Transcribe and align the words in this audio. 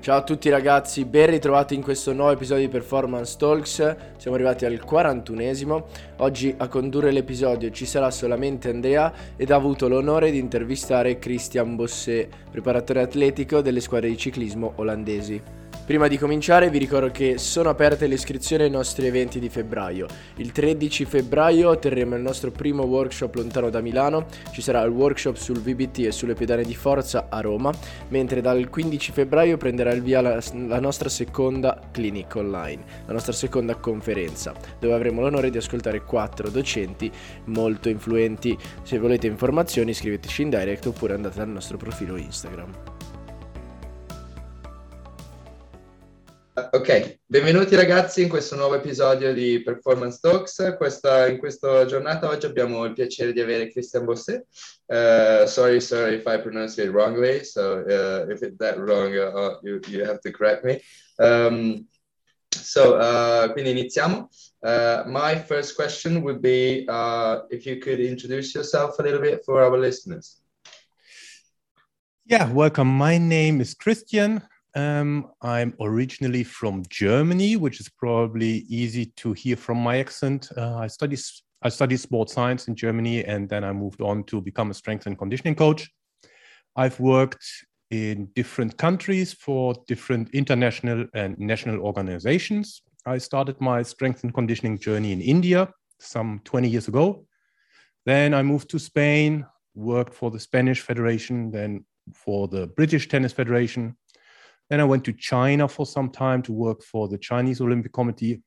Ciao 0.00 0.16
a 0.16 0.22
tutti 0.22 0.48
ragazzi, 0.48 1.04
ben 1.04 1.28
ritrovati 1.28 1.74
in 1.74 1.82
questo 1.82 2.14
nuovo 2.14 2.30
episodio 2.30 2.64
di 2.64 2.70
Performance 2.70 3.36
Talks. 3.36 3.96
Siamo 4.16 4.34
arrivati 4.34 4.64
al 4.64 4.82
41esimo. 4.82 5.82
Oggi 6.20 6.54
a 6.56 6.68
condurre 6.68 7.10
l'episodio 7.10 7.70
ci 7.70 7.84
sarà 7.84 8.10
solamente 8.10 8.70
Andrea 8.70 9.12
ed 9.36 9.50
ha 9.50 9.56
avuto 9.56 9.88
l'onore 9.88 10.30
di 10.30 10.38
intervistare 10.38 11.18
Christian 11.18 11.76
Bosset, 11.76 12.34
preparatore 12.50 13.02
atletico 13.02 13.60
delle 13.60 13.80
squadre 13.80 14.08
di 14.08 14.16
ciclismo 14.16 14.72
olandesi. 14.76 15.59
Prima 15.90 16.06
di 16.06 16.18
cominciare 16.18 16.70
vi 16.70 16.78
ricordo 16.78 17.10
che 17.10 17.36
sono 17.36 17.68
aperte 17.68 18.06
le 18.06 18.14
iscrizioni 18.14 18.62
ai 18.62 18.70
nostri 18.70 19.08
eventi 19.08 19.40
di 19.40 19.48
febbraio. 19.48 20.06
Il 20.36 20.52
13 20.52 21.04
febbraio 21.04 21.76
terremo 21.80 22.14
il 22.14 22.22
nostro 22.22 22.52
primo 22.52 22.84
workshop 22.84 23.34
lontano 23.34 23.70
da 23.70 23.80
Milano, 23.80 24.26
ci 24.52 24.62
sarà 24.62 24.82
il 24.82 24.92
workshop 24.92 25.34
sul 25.34 25.58
VBT 25.58 26.04
e 26.04 26.12
sulle 26.12 26.34
pedane 26.34 26.62
di 26.62 26.76
forza 26.76 27.26
a 27.28 27.40
Roma, 27.40 27.72
mentre 28.10 28.40
dal 28.40 28.68
15 28.70 29.10
febbraio 29.10 29.56
prenderà 29.56 29.90
il 29.90 30.02
via 30.02 30.20
la, 30.20 30.40
la 30.68 30.78
nostra 30.78 31.08
seconda 31.08 31.80
clinic 31.90 32.36
online, 32.36 32.84
la 33.06 33.12
nostra 33.12 33.32
seconda 33.32 33.74
conferenza, 33.74 34.54
dove 34.78 34.94
avremo 34.94 35.22
l'onore 35.22 35.50
di 35.50 35.58
ascoltare 35.58 36.04
quattro 36.04 36.50
docenti 36.50 37.10
molto 37.46 37.88
influenti. 37.88 38.56
Se 38.84 38.96
volete 39.00 39.26
informazioni 39.26 39.90
iscriveteci 39.90 40.42
in 40.42 40.50
direct 40.50 40.86
oppure 40.86 41.14
andate 41.14 41.40
al 41.40 41.48
nostro 41.48 41.76
profilo 41.78 42.16
Instagram. 42.16 42.99
Ok, 46.52 47.20
benvenuti 47.26 47.76
ragazzi 47.76 48.22
in 48.22 48.28
questo 48.28 48.56
nuovo 48.56 48.74
episodio 48.74 49.32
di 49.32 49.62
Performance 49.62 50.18
Talks. 50.20 50.74
Questa, 50.76 51.28
in 51.28 51.38
questa 51.38 51.84
giornata 51.84 52.28
oggi 52.28 52.46
abbiamo 52.46 52.84
il 52.86 52.92
piacere 52.92 53.32
di 53.32 53.40
avere 53.40 53.70
Christian 53.70 54.04
Bosset. 54.04 54.44
Uh, 54.86 55.46
sorry, 55.46 55.80
sir, 55.80 56.12
if 56.12 56.24
I 56.26 56.40
pronounce 56.40 56.82
it 56.82 56.90
wrongly. 56.90 57.44
So 57.44 57.84
uh, 57.86 58.28
if 58.28 58.42
it's 58.42 58.56
that 58.58 58.78
wrong, 58.78 59.14
uh, 59.14 59.60
you, 59.62 59.80
you 59.86 60.04
have 60.04 60.18
to 60.22 60.32
correct 60.32 60.64
me. 60.64 60.80
Um, 61.18 61.86
so, 62.50 62.96
uh, 62.96 63.52
quindi 63.52 63.70
iniziamo. 63.70 64.28
Uh, 64.60 65.04
my 65.06 65.36
first 65.36 65.76
question 65.76 66.20
would 66.22 66.42
be 66.42 66.84
uh, 66.88 67.42
if 67.50 67.64
you 67.64 67.78
could 67.78 68.00
introduce 68.00 68.52
yourself 68.56 68.98
a 68.98 69.02
little 69.02 69.20
bit 69.20 69.44
for 69.44 69.62
our 69.62 69.78
listeners. 69.78 70.42
Yeah, 72.26 72.50
welcome. 72.52 72.88
My 72.88 73.18
name 73.18 73.60
is 73.60 73.72
Christian. 73.72 74.42
Um, 74.74 75.32
I'm 75.42 75.74
originally 75.80 76.44
from 76.44 76.84
Germany, 76.88 77.56
which 77.56 77.80
is 77.80 77.88
probably 77.88 78.64
easy 78.68 79.06
to 79.16 79.32
hear 79.32 79.56
from 79.56 79.78
my 79.78 79.98
accent. 79.98 80.48
Uh, 80.56 80.76
I 80.76 80.86
studied 80.86 81.20
I 81.62 81.68
studied 81.68 81.98
sports 81.98 82.32
science 82.32 82.68
in 82.68 82.74
Germany, 82.74 83.24
and 83.24 83.48
then 83.48 83.64
I 83.64 83.72
moved 83.72 84.00
on 84.00 84.24
to 84.24 84.40
become 84.40 84.70
a 84.70 84.74
strength 84.74 85.06
and 85.06 85.18
conditioning 85.18 85.54
coach. 85.54 85.90
I've 86.76 86.98
worked 87.00 87.44
in 87.90 88.28
different 88.34 88.78
countries 88.78 89.32
for 89.34 89.74
different 89.86 90.30
international 90.30 91.06
and 91.12 91.38
national 91.38 91.80
organizations. 91.80 92.82
I 93.04 93.18
started 93.18 93.60
my 93.60 93.82
strength 93.82 94.22
and 94.22 94.32
conditioning 94.32 94.78
journey 94.78 95.12
in 95.12 95.20
India 95.20 95.68
some 95.98 96.40
20 96.44 96.68
years 96.68 96.88
ago. 96.88 97.26
Then 98.06 98.32
I 98.32 98.42
moved 98.42 98.70
to 98.70 98.78
Spain, 98.78 99.44
worked 99.74 100.14
for 100.14 100.30
the 100.30 100.40
Spanish 100.40 100.80
Federation, 100.80 101.50
then 101.50 101.84
for 102.14 102.48
the 102.48 102.68
British 102.68 103.08
Tennis 103.08 103.32
Federation, 103.32 103.96
then 104.70 104.80
I 104.80 104.84
went 104.84 105.04
to 105.04 105.12
China 105.12 105.68
for 105.68 105.84
some 105.84 106.08
time 106.08 106.42
to 106.42 106.52
work 106.52 106.82
for 106.82 107.08
the 107.08 107.18
Chinese 107.18 107.60
Olympic 107.60 107.92
Committee. 107.92 108.40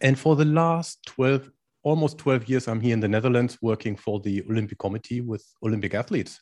And 0.00 0.18
for 0.18 0.34
the 0.34 0.44
last 0.44 0.98
12, 1.06 1.50
almost 1.84 2.18
12 2.18 2.48
years, 2.48 2.68
I'm 2.68 2.80
here 2.80 2.92
in 2.92 3.00
the 3.00 3.08
Netherlands 3.08 3.56
working 3.62 3.96
for 3.96 4.20
the 4.20 4.42
Olympic 4.50 4.78
Committee 4.78 5.20
with 5.20 5.46
Olympic 5.62 5.94
athletes. 5.94 6.40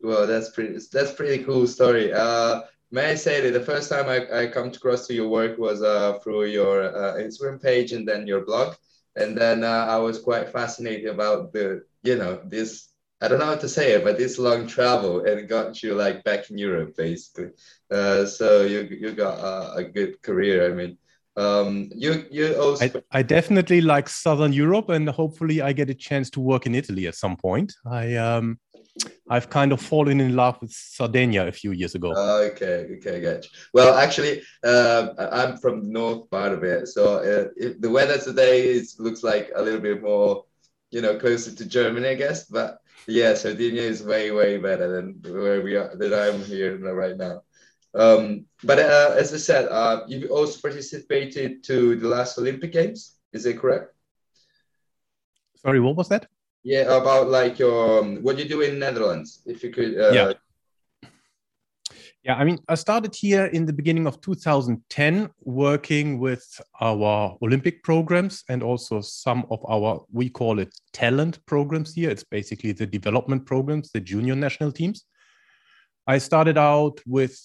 Well, 0.00 0.26
that's 0.26 0.50
pretty. 0.50 0.78
That's 0.92 1.12
pretty 1.12 1.44
cool 1.44 1.66
story. 1.66 2.12
Uh, 2.12 2.62
may 2.90 3.10
I 3.10 3.14
say 3.14 3.40
that 3.40 3.52
the 3.52 3.64
first 3.64 3.88
time 3.88 4.08
I, 4.08 4.42
I 4.42 4.46
come 4.48 4.68
across 4.68 5.06
to 5.06 5.14
your 5.14 5.28
work 5.28 5.58
was 5.58 5.80
uh, 5.82 6.18
through 6.20 6.46
your 6.46 6.84
uh, 6.84 7.14
Instagram 7.18 7.62
page 7.62 7.92
and 7.92 8.06
then 8.06 8.26
your 8.26 8.44
blog, 8.44 8.74
and 9.14 9.36
then 9.38 9.62
uh, 9.62 9.86
I 9.88 9.98
was 9.98 10.18
quite 10.18 10.48
fascinated 10.48 11.06
about 11.06 11.52
the 11.52 11.84
you 12.02 12.16
know 12.16 12.40
this 12.44 12.91
I 13.22 13.28
don't 13.28 13.38
know 13.38 13.46
how 13.46 13.54
to 13.54 13.68
say 13.68 13.92
it, 13.92 14.02
but 14.02 14.18
this 14.18 14.36
long 14.36 14.66
travel 14.66 15.24
and 15.24 15.48
got 15.48 15.80
you 15.80 15.94
like 15.94 16.24
back 16.24 16.50
in 16.50 16.58
Europe, 16.58 16.96
basically. 16.96 17.50
Uh, 17.90 18.26
so 18.26 18.62
you 18.62 18.80
you 19.00 19.12
got 19.12 19.38
a, 19.38 19.74
a, 19.76 19.84
good 19.84 20.20
career. 20.22 20.68
I 20.68 20.74
mean, 20.74 20.98
um, 21.36 21.90
you 21.94 22.26
you 22.30 22.54
also. 22.60 22.84
I, 22.84 23.18
I, 23.18 23.22
definitely 23.22 23.80
like 23.80 24.08
Southern 24.08 24.52
Europe, 24.52 24.88
and 24.88 25.08
hopefully 25.08 25.62
I 25.62 25.72
get 25.72 25.88
a 25.88 25.94
chance 25.94 26.30
to 26.30 26.40
work 26.40 26.66
in 26.66 26.74
Italy 26.74 27.06
at 27.06 27.14
some 27.14 27.36
point. 27.36 27.72
I 27.86 28.16
um, 28.16 28.58
I've 29.30 29.48
kind 29.48 29.72
of 29.72 29.80
fallen 29.80 30.20
in 30.20 30.34
love 30.34 30.60
with 30.60 30.72
Sardinia 30.72 31.46
a 31.46 31.52
few 31.52 31.70
years 31.70 31.94
ago. 31.94 32.12
okay, 32.50 32.96
okay, 32.96 33.20
gotcha. 33.20 33.48
Well, 33.72 33.94
actually, 33.94 34.42
uh, 34.64 35.08
I'm 35.18 35.58
from 35.58 35.84
the 35.84 35.90
north 35.90 36.28
part 36.28 36.52
of 36.52 36.64
it, 36.64 36.88
so 36.88 37.18
uh, 37.18 37.48
the 37.78 37.90
weather 37.90 38.18
today 38.18 38.66
is 38.66 38.96
looks 38.98 39.22
like 39.22 39.52
a 39.54 39.62
little 39.62 39.80
bit 39.80 40.02
more, 40.02 40.44
you 40.90 41.00
know, 41.02 41.18
closer 41.18 41.54
to 41.54 41.64
Germany, 41.64 42.08
I 42.08 42.14
guess, 42.14 42.46
but 42.46 42.81
yeah, 43.06 43.34
Sardinia 43.34 43.82
is 43.82 44.02
way 44.02 44.30
way 44.30 44.58
better 44.58 44.88
than 44.96 45.20
where 45.32 45.60
we 45.60 45.76
are 45.76 45.94
that 45.96 46.12
I'm 46.14 46.44
here 46.44 46.78
right 46.78 47.16
now. 47.16 47.42
Um, 47.94 48.46
but 48.64 48.78
uh, 48.78 49.14
as 49.18 49.34
I 49.34 49.36
said, 49.36 49.68
uh, 49.68 50.04
you've 50.08 50.30
also 50.30 50.60
participated 50.60 51.62
to 51.64 51.96
the 51.96 52.08
last 52.08 52.38
Olympic 52.38 52.72
Games. 52.72 53.18
Is 53.32 53.44
it 53.46 53.58
correct? 53.58 53.94
Sorry, 55.56 55.80
what 55.80 55.96
was 55.96 56.08
that? 56.08 56.26
Yeah, 56.64 56.96
about 56.96 57.28
like 57.28 57.58
your 57.58 58.00
um, 58.00 58.22
what 58.22 58.38
you 58.38 58.48
do 58.48 58.60
in 58.60 58.78
Netherlands. 58.78 59.42
If 59.46 59.62
you 59.62 59.70
could, 59.70 59.98
uh, 59.98 60.12
yeah. 60.12 60.32
Yeah, 62.24 62.36
I 62.36 62.44
mean, 62.44 62.60
I 62.68 62.76
started 62.76 63.16
here 63.16 63.46
in 63.46 63.66
the 63.66 63.72
beginning 63.72 64.06
of 64.06 64.20
2010 64.20 65.28
working 65.40 66.20
with 66.20 66.60
our 66.80 67.36
Olympic 67.42 67.82
programs 67.82 68.44
and 68.48 68.62
also 68.62 69.00
some 69.00 69.44
of 69.50 69.58
our, 69.68 70.04
we 70.12 70.28
call 70.28 70.60
it 70.60 70.72
talent 70.92 71.44
programs 71.46 71.94
here. 71.94 72.10
It's 72.10 72.22
basically 72.22 72.70
the 72.70 72.86
development 72.86 73.44
programs, 73.44 73.90
the 73.90 73.98
junior 73.98 74.36
national 74.36 74.70
teams. 74.70 75.04
I 76.06 76.18
started 76.18 76.56
out 76.56 77.00
with 77.06 77.36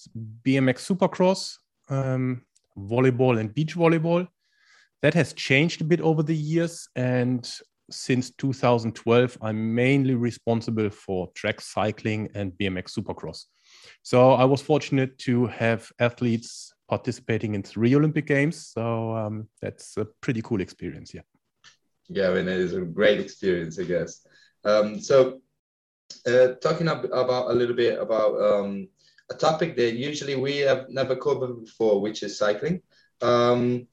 BMX 0.44 0.86
Supercross, 0.86 1.56
um, 1.88 2.42
volleyball, 2.78 3.40
and 3.40 3.52
beach 3.52 3.74
volleyball. 3.74 4.28
That 5.02 5.14
has 5.14 5.32
changed 5.32 5.80
a 5.80 5.84
bit 5.84 6.00
over 6.00 6.22
the 6.22 6.36
years. 6.36 6.88
And 6.94 7.50
since 7.90 8.30
2012, 8.30 9.38
I'm 9.40 9.74
mainly 9.74 10.14
responsible 10.14 10.90
for 10.90 11.32
track 11.34 11.60
cycling 11.60 12.30
and 12.34 12.52
BMX 12.52 12.96
Supercross. 12.96 13.46
So 14.02 14.32
I 14.32 14.44
was 14.44 14.62
fortunate 14.62 15.18
to 15.20 15.46
have 15.46 15.90
athletes 15.98 16.72
participating 16.88 17.54
in 17.54 17.62
three 17.62 17.94
Olympic 17.94 18.26
Games. 18.26 18.72
So 18.74 19.14
um, 19.16 19.48
that's 19.60 19.96
a 19.96 20.06
pretty 20.20 20.42
cool 20.42 20.60
experience. 20.60 21.12
Yeah. 21.14 21.22
Yeah, 22.08 22.30
I 22.30 22.34
mean, 22.34 22.48
it 22.48 22.58
is 22.58 22.74
a 22.74 22.80
great 22.80 23.20
experience, 23.20 23.78
I 23.78 23.84
guess. 23.84 24.26
Um, 24.64 24.98
so, 24.98 25.40
uh, 26.26 26.54
talking 26.62 26.88
ab- 26.88 27.04
about 27.12 27.50
a 27.50 27.54
little 27.54 27.76
bit 27.76 28.00
about 28.00 28.40
um, 28.40 28.88
a 29.30 29.34
topic 29.34 29.76
that 29.76 29.92
usually 29.92 30.34
we 30.34 30.58
have 30.58 30.88
never 30.88 31.14
covered 31.14 31.60
before, 31.64 32.00
which 32.00 32.22
is 32.22 32.38
cycling. 32.38 32.80
Um, 33.20 33.86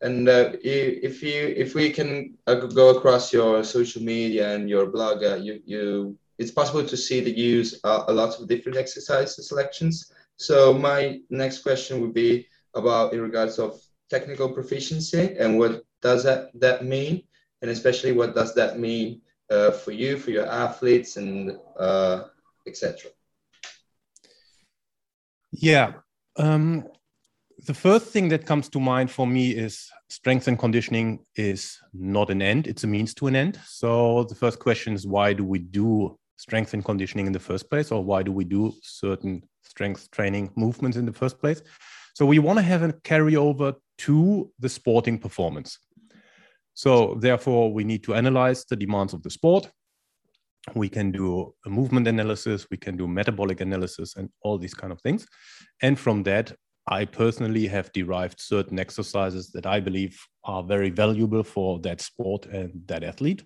and 0.00 0.28
uh, 0.28 0.52
if 0.62 1.22
you 1.22 1.54
if 1.56 1.74
we 1.74 1.90
can 1.90 2.38
uh, 2.46 2.54
go 2.54 2.96
across 2.96 3.32
your 3.32 3.62
social 3.62 4.02
media 4.02 4.54
and 4.54 4.68
your 4.68 4.86
blog, 4.86 5.22
uh, 5.22 5.36
you 5.36 5.60
you 5.64 6.18
it's 6.40 6.50
possible 6.50 6.82
to 6.82 6.96
see 6.96 7.20
that 7.20 7.36
you 7.36 7.46
use 7.58 7.78
uh, 7.84 8.04
a 8.08 8.12
lot 8.12 8.40
of 8.40 8.48
different 8.48 8.78
exercise 8.78 9.36
selections. 9.46 10.10
So 10.36 10.72
my 10.72 11.20
next 11.28 11.58
question 11.58 12.00
would 12.00 12.14
be 12.14 12.48
about 12.74 13.12
in 13.12 13.20
regards 13.20 13.58
of 13.58 13.78
technical 14.08 14.48
proficiency 14.48 15.36
and 15.38 15.58
what 15.58 15.82
does 16.00 16.24
that, 16.24 16.50
that 16.54 16.86
mean? 16.86 17.24
And 17.60 17.70
especially 17.70 18.12
what 18.12 18.34
does 18.34 18.54
that 18.54 18.78
mean 18.78 19.20
uh, 19.50 19.70
for 19.70 19.92
you, 19.92 20.16
for 20.16 20.30
your 20.30 20.46
athletes 20.46 21.18
and 21.18 21.58
uh, 21.78 22.24
etc. 22.66 23.10
Yeah. 25.52 25.92
Um, 26.36 26.88
the 27.66 27.74
first 27.74 28.06
thing 28.06 28.30
that 28.30 28.46
comes 28.46 28.70
to 28.70 28.80
mind 28.80 29.10
for 29.10 29.26
me 29.26 29.50
is 29.50 29.90
strength 30.08 30.48
and 30.48 30.58
conditioning 30.58 31.18
is 31.36 31.78
not 31.92 32.30
an 32.30 32.40
end, 32.40 32.66
it's 32.66 32.84
a 32.84 32.86
means 32.86 33.12
to 33.14 33.26
an 33.26 33.36
end. 33.36 33.60
So 33.66 34.24
the 34.24 34.34
first 34.34 34.58
question 34.58 34.94
is 34.94 35.06
why 35.06 35.34
do 35.34 35.44
we 35.44 35.58
do 35.58 36.18
strength 36.40 36.72
and 36.72 36.82
conditioning 36.82 37.26
in 37.26 37.34
the 37.34 37.46
first 37.50 37.68
place 37.68 37.92
or 37.92 38.02
why 38.02 38.22
do 38.22 38.32
we 38.32 38.44
do 38.44 38.72
certain 38.82 39.42
strength 39.62 40.10
training 40.10 40.50
movements 40.56 40.96
in 40.96 41.04
the 41.04 41.12
first 41.12 41.38
place? 41.38 41.60
So 42.14 42.24
we 42.24 42.38
want 42.38 42.58
to 42.58 42.62
have 42.62 42.82
a 42.82 42.94
carryover 43.10 43.74
to 43.98 44.50
the 44.58 44.68
sporting 44.68 45.18
performance. 45.18 45.78
So 46.72 47.16
therefore 47.20 47.72
we 47.72 47.84
need 47.84 48.02
to 48.04 48.14
analyze 48.14 48.64
the 48.64 48.76
demands 48.76 49.12
of 49.12 49.22
the 49.22 49.30
sport. 49.30 49.70
We 50.74 50.88
can 50.88 51.10
do 51.10 51.54
a 51.66 51.70
movement 51.70 52.06
analysis 52.08 52.66
we 52.70 52.78
can 52.78 52.96
do 52.96 53.06
metabolic 53.06 53.60
analysis 53.60 54.16
and 54.16 54.30
all 54.42 54.56
these 54.56 54.74
kind 54.74 54.92
of 54.92 55.00
things. 55.02 55.26
And 55.82 55.98
from 55.98 56.22
that 56.24 56.52
i 56.86 57.04
personally 57.04 57.66
have 57.66 57.92
derived 57.92 58.40
certain 58.40 58.78
exercises 58.78 59.50
that 59.54 59.66
i 59.66 59.78
believe 59.78 60.18
are 60.44 60.62
very 60.62 60.90
valuable 60.90 61.42
for 61.42 61.78
that 61.80 62.00
sport 62.00 62.46
and 62.46 62.70
that 62.86 63.02
athlete 63.04 63.42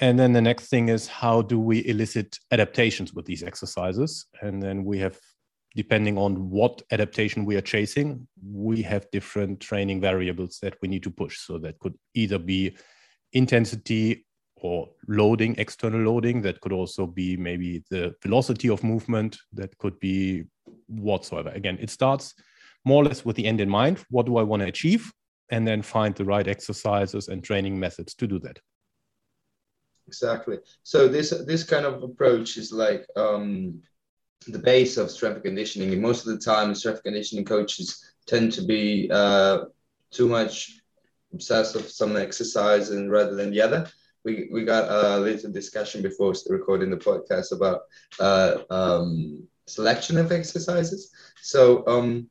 and 0.00 0.18
then 0.18 0.32
the 0.32 0.40
next 0.40 0.68
thing 0.68 0.88
is 0.88 1.06
how 1.06 1.42
do 1.42 1.60
we 1.60 1.86
elicit 1.86 2.38
adaptations 2.50 3.12
with 3.12 3.26
these 3.26 3.42
exercises? 3.42 4.26
And 4.42 4.62
then 4.62 4.84
we 4.84 4.98
have 4.98 5.18
depending 5.76 6.18
on 6.18 6.50
what 6.50 6.82
adaptation 6.90 7.44
we 7.44 7.56
are 7.56 7.60
chasing, 7.60 8.26
we 8.44 8.82
have 8.82 9.10
different 9.12 9.60
training 9.60 10.00
variables 10.00 10.58
that 10.62 10.74
we 10.82 10.88
need 10.88 11.02
to 11.02 11.10
push. 11.10 11.38
So 11.38 11.58
that 11.58 11.78
could 11.78 11.94
either 12.14 12.38
be 12.38 12.76
intensity 13.32 14.26
or 14.56 14.88
loading, 15.06 15.54
external 15.58 16.00
loading. 16.00 16.42
That 16.42 16.60
could 16.60 16.72
also 16.72 17.06
be 17.06 17.36
maybe 17.36 17.84
the 17.88 18.14
velocity 18.22 18.68
of 18.68 18.82
movement. 18.82 19.38
That 19.52 19.76
could 19.78 19.98
be 20.00 20.44
whatsoever. 20.88 21.50
Again, 21.50 21.78
it 21.80 21.90
starts 21.90 22.34
more 22.84 23.02
or 23.02 23.06
less 23.06 23.24
with 23.24 23.36
the 23.36 23.46
end 23.46 23.60
in 23.60 23.68
mind. 23.68 24.04
What 24.10 24.26
do 24.26 24.38
I 24.38 24.42
want 24.42 24.62
to 24.62 24.68
achieve? 24.68 25.12
And 25.50 25.66
then 25.66 25.82
find 25.82 26.14
the 26.14 26.24
right 26.24 26.46
exercises 26.46 27.28
and 27.28 27.42
training 27.42 27.78
methods 27.78 28.14
to 28.16 28.26
do 28.26 28.38
that. 28.40 28.58
Exactly. 30.10 30.58
So 30.82 31.08
this 31.08 31.30
this 31.46 31.62
kind 31.62 31.86
of 31.86 32.02
approach 32.02 32.56
is 32.56 32.72
like 32.72 33.06
um, 33.16 33.80
the 34.48 34.58
base 34.58 34.96
of 34.96 35.10
strength 35.10 35.42
conditioning. 35.42 35.92
And 35.92 36.02
most 36.02 36.26
of 36.26 36.32
the 36.32 36.44
time, 36.52 36.74
strength 36.74 37.02
conditioning 37.04 37.44
coaches 37.44 37.88
tend 38.26 38.52
to 38.54 38.62
be 38.62 39.08
uh, 39.12 39.58
too 40.10 40.28
much 40.28 40.54
obsessed 41.32 41.76
with 41.76 41.88
some 41.90 42.16
exercise 42.16 42.90
and 42.90 43.10
rather 43.10 43.36
than 43.36 43.50
the 43.50 43.60
other. 43.62 43.86
We, 44.24 44.48
we 44.52 44.64
got 44.64 44.86
a 44.90 45.18
little 45.20 45.52
discussion 45.52 46.02
before 46.02 46.34
recording 46.48 46.90
the 46.90 46.96
podcast 47.08 47.52
about 47.52 47.80
uh, 48.20 48.52
um, 48.70 49.44
selection 49.66 50.18
of 50.18 50.32
exercises. 50.32 51.10
So 51.42 51.86
um, 51.86 52.28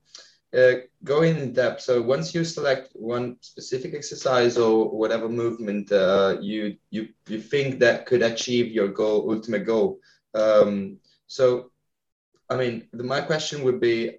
uh, 0.57 0.73
going 1.03 1.37
in 1.37 1.53
depth. 1.53 1.81
So 1.81 2.01
once 2.01 2.33
you 2.33 2.43
select 2.43 2.91
one 2.93 3.37
specific 3.41 3.93
exercise 3.93 4.57
or 4.57 4.89
whatever 4.89 5.29
movement 5.29 5.91
uh, 5.91 6.37
you 6.41 6.77
you 6.89 7.09
you 7.27 7.39
think 7.39 7.79
that 7.79 8.05
could 8.05 8.21
achieve 8.21 8.71
your 8.71 8.87
goal, 8.87 9.29
ultimate 9.31 9.65
goal. 9.65 9.99
Um, 10.33 10.97
so, 11.27 11.71
I 12.49 12.55
mean, 12.57 12.87
the, 12.91 13.03
my 13.03 13.21
question 13.21 13.63
would 13.63 13.79
be, 13.79 14.17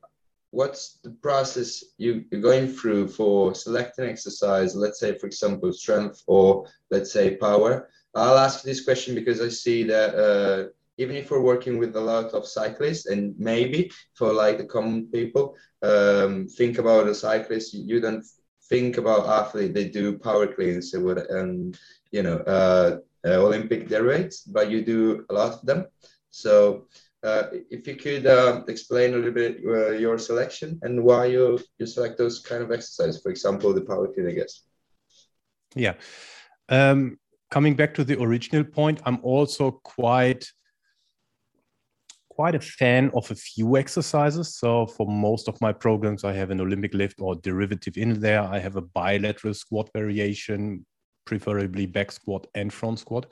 what's 0.51 0.99
the 1.03 1.11
process 1.11 1.85
you, 1.99 2.25
you're 2.31 2.41
going 2.41 2.69
through 2.69 3.09
for 3.09 3.55
selecting 3.55 4.07
exercise? 4.09 4.75
Let's 4.75 5.01
say, 5.01 5.19
for 5.19 5.27
example, 5.27 5.73
strength 5.73 6.23
or 6.27 6.67
let's 6.91 7.13
say 7.13 7.37
power. 7.37 7.89
I'll 8.15 8.39
ask 8.39 8.63
this 8.63 8.85
question 8.85 9.15
because 9.15 9.41
I 9.41 9.49
see 9.49 9.85
that. 9.85 10.15
Uh, 10.15 10.69
even 11.01 11.17
if 11.17 11.31
we're 11.31 11.49
working 11.53 11.79
with 11.79 11.97
a 11.97 12.07
lot 12.13 12.29
of 12.35 12.47
cyclists 12.47 13.07
and 13.07 13.35
maybe 13.39 13.91
for 14.15 14.33
like 14.33 14.59
the 14.59 14.71
common 14.77 15.07
people 15.07 15.57
um, 15.83 16.47
think 16.47 16.79
about 16.79 17.09
a 17.09 17.15
cyclist 17.15 17.73
you 17.73 18.01
don't 18.01 18.25
think 18.69 18.99
about 18.99 19.29
athlete 19.41 19.75
they 19.75 19.89
do 19.89 20.19
power 20.19 20.47
cleans 20.47 20.93
and 20.95 21.79
you 22.13 22.23
know 22.23 22.39
uh, 22.57 22.99
uh, 23.27 23.37
olympic 23.47 23.89
derivatives 23.89 24.43
but 24.43 24.71
you 24.71 24.85
do 24.85 25.25
a 25.31 25.35
lot 25.35 25.53
of 25.53 25.63
them. 25.67 25.87
So 26.31 26.87
uh, 27.23 27.45
if 27.71 27.87
you 27.89 27.97
could 27.97 28.27
uh, 28.27 28.63
explain 28.69 29.13
a 29.13 29.17
little 29.17 29.33
bit 29.33 29.59
uh, 29.67 29.91
your 29.91 30.19
selection 30.19 30.79
and 30.83 31.03
why 31.03 31.27
you 31.27 31.59
you 31.79 31.87
select 31.87 32.17
those 32.19 32.39
kind 32.39 32.63
of 32.63 32.71
exercises 32.71 33.21
for 33.23 33.31
example 33.31 33.73
the 33.73 33.87
power 33.91 34.07
clean 34.13 34.29
i 34.29 34.33
guess. 34.33 34.63
Yeah. 35.75 35.95
Um, 36.69 37.19
coming 37.51 37.75
back 37.75 37.93
to 37.95 38.05
the 38.05 38.17
original 38.23 38.65
point 38.65 39.01
i'm 39.07 39.19
also 39.23 39.65
quite 39.99 40.45
quite 42.31 42.55
a 42.55 42.61
fan 42.61 43.11
of 43.15 43.31
a 43.31 43.35
few 43.35 43.77
exercises. 43.77 44.57
So 44.57 44.87
for 44.87 45.07
most 45.07 45.49
of 45.49 45.61
my 45.61 45.73
programs, 45.73 46.25
I 46.25 46.33
have 46.33 46.51
an 46.51 46.61
Olympic 46.61 46.95
lift 46.95 47.21
or 47.21 47.35
derivative 47.37 47.99
in 47.99 48.21
there. 48.21 48.43
I 48.43 48.59
have 48.59 48.77
a 48.77 48.83
bilateral 48.83 49.55
squat 49.55 49.91
variation, 49.93 50.87
preferably 51.27 51.87
back 51.87 52.13
squat 52.13 52.47
and 52.55 52.73
front 52.73 53.01
squat. 53.01 53.27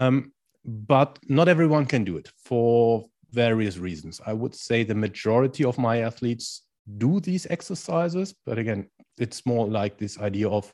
Um, 0.00 0.32
but 0.64 1.18
not 1.28 1.48
everyone 1.48 1.86
can 1.86 2.04
do 2.04 2.16
it 2.16 2.30
for 2.36 3.04
various 3.30 3.78
reasons. 3.78 4.20
I 4.26 4.32
would 4.32 4.54
say 4.54 4.82
the 4.82 4.94
majority 4.94 5.64
of 5.64 5.78
my 5.78 5.98
athletes 5.98 6.62
do 6.98 7.20
these 7.20 7.46
exercises, 7.50 8.34
but 8.46 8.58
again, 8.58 8.88
it's 9.18 9.46
more 9.46 9.66
like 9.66 9.98
this 9.98 10.18
idea 10.18 10.48
of 10.48 10.72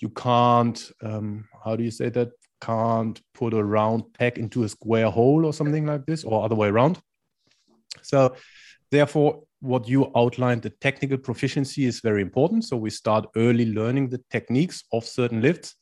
you 0.00 0.08
can't, 0.10 0.90
um, 1.02 1.48
how 1.64 1.76
do 1.76 1.82
you 1.82 1.90
say 1.90 2.08
that? 2.10 2.30
Can't 2.60 3.20
put 3.34 3.54
a 3.54 3.62
round 3.62 4.04
peg 4.14 4.38
into 4.38 4.64
a 4.64 4.68
square 4.68 5.10
hole 5.10 5.44
or 5.44 5.52
something 5.52 5.86
like 5.86 6.06
this, 6.06 6.24
or 6.24 6.44
other 6.44 6.54
way 6.54 6.68
around. 6.68 6.98
So, 8.02 8.34
therefore, 8.90 9.42
what 9.60 9.88
you 9.88 10.10
outlined, 10.16 10.62
the 10.62 10.70
technical 10.70 11.18
proficiency 11.18 11.84
is 11.86 12.00
very 12.00 12.22
important. 12.22 12.64
So, 12.64 12.76
we 12.76 12.90
start 12.90 13.26
early 13.36 13.72
learning 13.72 14.10
the 14.10 14.22
techniques 14.30 14.84
of 14.92 15.04
certain 15.04 15.42
lifts. 15.42 15.74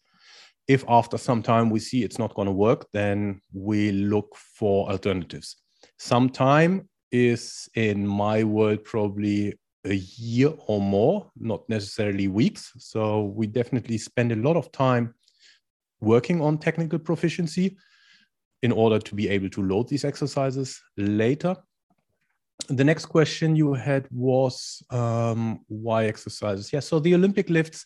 If 0.69 0.85
after 0.89 1.17
some 1.17 1.43
time 1.43 1.71
we 1.71 1.79
see 1.79 2.03
it's 2.03 2.19
not 2.19 2.35
going 2.35 2.47
to 2.47 2.53
work, 2.53 2.87
then 2.93 3.41
we 3.53 3.93
look 3.93 4.35
for 4.37 4.91
alternatives. 4.91 5.57
Some 5.99 6.29
time 6.31 6.89
is, 7.13 7.69
in 7.75 8.07
my 8.07 8.45
world, 8.45 8.85
probably 8.85 9.55
a 9.85 9.95
year 9.95 10.53
or 10.67 10.81
more, 10.81 11.31
not 11.39 11.69
necessarily 11.69 12.27
weeks. 12.27 12.73
So, 12.79 13.25
we 13.25 13.47
definitely 13.47 13.99
spend 13.99 14.33
a 14.33 14.37
lot 14.37 14.57
of 14.57 14.73
time 14.73 15.15
working 16.01 16.41
on 16.41 16.59
technical 16.59 16.99
proficiency 16.99 17.77
in 18.63 18.73
order 18.73 18.99
to 18.99 19.15
be 19.15 19.29
able 19.29 19.51
to 19.51 19.63
load 19.63 19.89
these 19.89 20.05
exercises 20.05 20.81
later. 20.97 21.57
The 22.69 22.85
next 22.85 23.07
question 23.07 23.55
you 23.55 23.75
had 23.75 24.09
was 24.11 24.83
um, 24.91 25.61
why 25.69 26.07
exercises? 26.07 26.73
Yeah, 26.73 26.81
so 26.81 26.99
the 26.99 27.15
Olympic 27.15 27.51
lifts, 27.51 27.85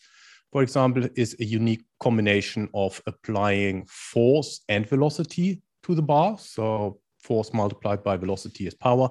for 0.51 0.63
example, 0.63 1.07
is 1.15 1.35
a 1.39 1.43
unique 1.43 1.83
combination 1.99 2.69
of 2.73 3.01
applying 3.05 3.85
force 3.87 4.61
and 4.69 4.87
velocity 4.87 5.61
to 5.83 5.93
the 5.93 6.01
bar. 6.01 6.37
So 6.39 6.99
force 7.19 7.53
multiplied 7.53 8.03
by 8.03 8.17
velocity 8.17 8.65
is 8.65 8.73
power. 8.73 9.09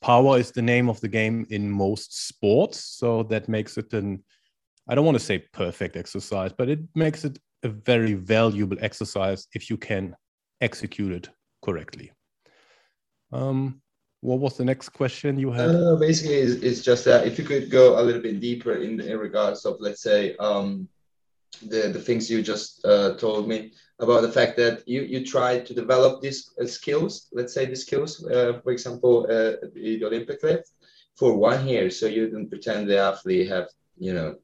Power 0.00 0.38
is 0.38 0.52
the 0.52 0.62
name 0.62 0.88
of 0.88 1.00
the 1.00 1.08
game 1.08 1.46
in 1.50 1.70
most 1.70 2.28
sports. 2.28 2.80
So 2.80 3.24
that 3.24 3.48
makes 3.48 3.76
it 3.76 3.92
an, 3.92 4.24
I 4.88 4.94
don't 4.94 5.04
want 5.04 5.18
to 5.18 5.24
say 5.24 5.38
perfect 5.52 5.96
exercise, 5.96 6.52
but 6.52 6.68
it 6.68 6.80
makes 6.94 7.24
it 7.24 7.38
a 7.62 7.68
very 7.68 8.14
valuable 8.14 8.76
exercise 8.80 9.46
if 9.54 9.68
you 9.70 9.76
can 9.76 10.14
execute 10.60 11.12
it 11.12 11.28
correctly. 11.62 12.12
Um, 13.32 13.80
what 14.20 14.40
was 14.40 14.56
the 14.56 14.64
next 14.64 14.90
question 14.90 15.38
you 15.38 15.52
had? 15.52 15.70
Uh, 15.70 15.96
basically, 15.96 16.36
it's, 16.36 16.62
it's, 16.62 16.82
just 16.82 17.04
that 17.04 17.26
if 17.26 17.38
you 17.38 17.44
could 17.44 17.70
go 17.70 18.00
a 18.00 18.02
little 18.02 18.22
bit 18.22 18.40
deeper 18.40 18.72
in, 18.72 19.00
in 19.00 19.18
regards 19.18 19.64
of, 19.64 19.76
let's 19.78 20.02
say, 20.02 20.36
um, 20.36 20.88
the, 21.62 21.88
the 21.88 22.00
things 22.00 22.30
you 22.30 22.42
just 22.42 22.84
uh, 22.84 23.14
told 23.14 23.48
me 23.48 23.72
about 24.00 24.22
the 24.22 24.30
fact 24.30 24.56
that 24.56 24.86
you, 24.86 25.02
you 25.02 25.24
tried 25.24 25.66
to 25.66 25.74
develop 25.74 26.20
these 26.20 26.50
uh, 26.60 26.66
skills, 26.66 27.28
let's 27.32 27.54
say 27.54 27.66
the 27.66 27.76
skills, 27.76 28.24
uh, 28.26 28.60
for 28.62 28.72
example, 28.72 29.24
uh, 29.24 29.66
the 29.74 30.02
Olympic 30.04 30.42
lift 30.42 30.70
for 31.16 31.36
one 31.36 31.66
year. 31.66 31.90
So 31.90 32.06
you 32.06 32.28
don't 32.28 32.48
pretend 32.48 32.88
the 32.88 32.98
athlete 32.98 33.48
have, 33.48 33.68
you 33.98 34.14
know, 34.14 34.36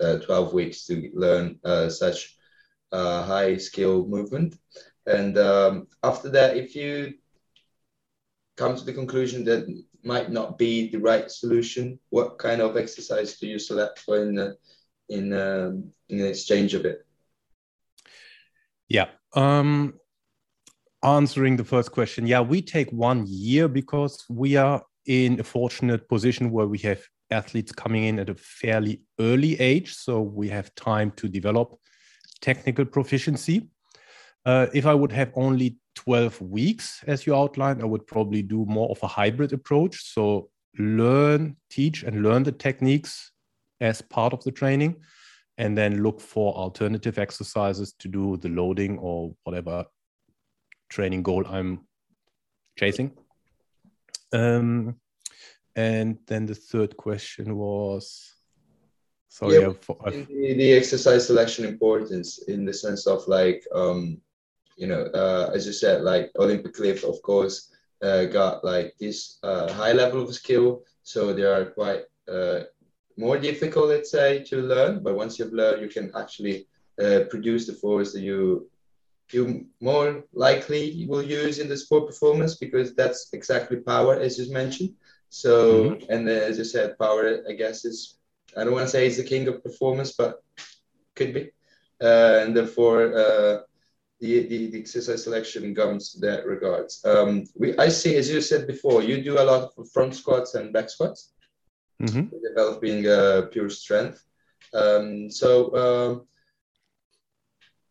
uh, 0.00 0.18
12 0.18 0.52
weeks 0.52 0.86
to 0.86 1.10
learn 1.14 1.58
such 1.90 2.36
uh, 2.92 3.22
high 3.24 3.56
skill 3.56 4.06
movement. 4.06 4.56
And 5.06 5.36
um, 5.38 5.88
after 6.02 6.28
that, 6.30 6.56
if 6.56 6.76
you 6.76 7.14
come 8.56 8.76
to 8.76 8.84
the 8.84 8.92
conclusion 8.92 9.44
that 9.44 9.66
might 10.04 10.30
not 10.30 10.58
be 10.58 10.90
the 10.90 10.98
right 10.98 11.30
solution, 11.30 11.98
what 12.10 12.38
kind 12.38 12.60
of 12.60 12.76
exercise 12.76 13.38
do 13.38 13.46
you 13.46 13.58
select 13.58 13.98
for 14.00 14.22
in 14.22 14.38
uh, 14.38 14.52
in 15.08 15.32
um, 15.32 15.92
in 16.08 16.24
exchange 16.24 16.74
of 16.74 16.84
it? 16.84 17.06
Yeah. 18.88 19.08
Um, 19.34 19.94
answering 21.02 21.56
the 21.56 21.64
first 21.64 21.92
question, 21.92 22.26
yeah, 22.26 22.40
we 22.40 22.62
take 22.62 22.90
one 22.90 23.24
year 23.26 23.68
because 23.68 24.24
we 24.28 24.56
are 24.56 24.82
in 25.06 25.40
a 25.40 25.44
fortunate 25.44 26.08
position 26.08 26.50
where 26.50 26.66
we 26.66 26.78
have 26.78 27.02
athletes 27.30 27.72
coming 27.72 28.04
in 28.04 28.18
at 28.18 28.28
a 28.28 28.34
fairly 28.34 29.00
early 29.18 29.58
age, 29.58 29.94
so 29.94 30.20
we 30.20 30.48
have 30.50 30.74
time 30.74 31.10
to 31.12 31.28
develop 31.28 31.78
technical 32.42 32.84
proficiency. 32.84 33.70
Uh, 34.44 34.66
if 34.74 34.84
I 34.84 34.94
would 34.94 35.12
have 35.12 35.32
only 35.34 35.78
12 35.94 36.42
weeks, 36.42 37.02
as 37.06 37.26
you 37.26 37.34
outlined, 37.34 37.80
I 37.80 37.86
would 37.86 38.06
probably 38.06 38.42
do 38.42 38.66
more 38.66 38.90
of 38.90 39.02
a 39.02 39.06
hybrid 39.06 39.52
approach. 39.52 40.12
So 40.12 40.50
learn, 40.78 41.56
teach, 41.70 42.02
and 42.02 42.22
learn 42.22 42.42
the 42.42 42.52
techniques 42.52 43.30
as 43.80 44.02
part 44.02 44.32
of 44.32 44.42
the 44.44 44.50
training, 44.50 44.96
and 45.58 45.78
then 45.78 46.02
look 46.02 46.20
for 46.20 46.54
alternative 46.54 47.18
exercises 47.18 47.94
to 48.00 48.08
do 48.08 48.36
the 48.38 48.48
loading 48.48 48.98
or 48.98 49.34
whatever 49.44 49.84
training 50.88 51.22
goal 51.22 51.46
I'm 51.46 51.86
chasing. 52.78 53.12
Um, 54.32 54.96
and 55.76 56.18
then 56.26 56.46
the 56.46 56.54
third 56.54 56.96
question 56.96 57.56
was 57.56 58.31
so 59.32 59.50
yeah, 59.50 59.60
yeah 59.60 59.72
for, 59.80 59.96
the, 60.10 60.54
the, 60.62 60.72
exercise 60.72 61.26
selection 61.26 61.64
importance 61.64 62.28
in 62.52 62.64
the 62.66 62.74
sense 62.84 63.06
of 63.06 63.26
like 63.28 63.60
um, 63.74 64.20
you 64.76 64.86
know 64.86 65.02
uh, 65.20 65.50
as 65.54 65.66
you 65.66 65.72
said 65.72 66.02
like 66.02 66.30
Olympic 66.38 66.78
lift 66.78 67.04
of 67.04 67.16
course 67.22 67.72
uh, 68.02 68.24
got 68.24 68.64
like 68.64 68.94
this 68.98 69.38
uh, 69.42 69.72
high 69.72 69.92
level 69.92 70.22
of 70.22 70.34
skill, 70.34 70.82
so 71.02 71.32
they 71.32 71.44
are 71.44 71.66
quite 71.66 72.02
uh, 72.28 72.60
more 73.16 73.38
difficult, 73.38 73.88
let's 73.88 74.10
say, 74.10 74.42
to 74.44 74.56
learn. 74.56 75.02
But 75.02 75.14
once 75.14 75.38
you've 75.38 75.52
learned, 75.52 75.82
you 75.82 75.88
can 75.88 76.10
actually 76.16 76.66
uh, 77.02 77.20
produce 77.30 77.66
the 77.66 77.74
force 77.74 78.12
that 78.12 78.20
you 78.20 78.68
you 79.30 79.66
more 79.80 80.24
likely 80.34 81.06
will 81.08 81.22
use 81.22 81.58
in 81.58 81.68
the 81.68 81.76
sport 81.76 82.06
performance 82.06 82.56
because 82.56 82.94
that's 82.94 83.28
exactly 83.32 83.78
power 83.78 84.14
as 84.20 84.38
you 84.38 84.52
mentioned 84.52 84.92
So, 85.30 85.54
mm-hmm. 85.54 86.12
and 86.12 86.28
uh, 86.28 86.32
as 86.50 86.58
you 86.58 86.64
said, 86.64 86.98
power, 86.98 87.24
I 87.48 87.52
guess, 87.52 87.86
is, 87.86 88.18
I 88.56 88.64
don't 88.64 88.72
want 88.72 88.86
to 88.86 88.90
say 88.90 89.06
it's 89.06 89.16
the 89.16 89.24
king 89.24 89.48
of 89.48 89.62
performance, 89.62 90.12
but 90.12 90.42
could 91.14 91.34
be. 91.34 91.50
Uh, 92.00 92.40
and 92.42 92.56
therefore, 92.56 93.14
uh, 93.14 93.58
the, 94.20 94.46
the, 94.46 94.70
the, 94.70 94.80
exercise 94.80 95.24
selection 95.24 95.74
comes 95.74 96.14
that 96.20 96.46
regards. 96.46 97.04
Um, 97.04 97.44
we, 97.54 97.76
I 97.76 97.88
see, 97.88 98.16
as 98.16 98.30
you 98.30 98.40
said 98.40 98.66
before, 98.66 99.02
you 99.02 99.22
do 99.22 99.40
a 99.40 99.44
lot 99.44 99.72
of 99.76 99.90
front 99.90 100.14
squats 100.14 100.54
and 100.54 100.72
back 100.72 100.90
squats, 100.90 101.32
mm-hmm. 102.00 102.28
developing 102.42 103.06
uh, 103.06 103.48
pure 103.50 103.70
strength. 103.70 104.24
Um, 104.74 105.30
so, 105.30 105.76
um, 105.76 106.26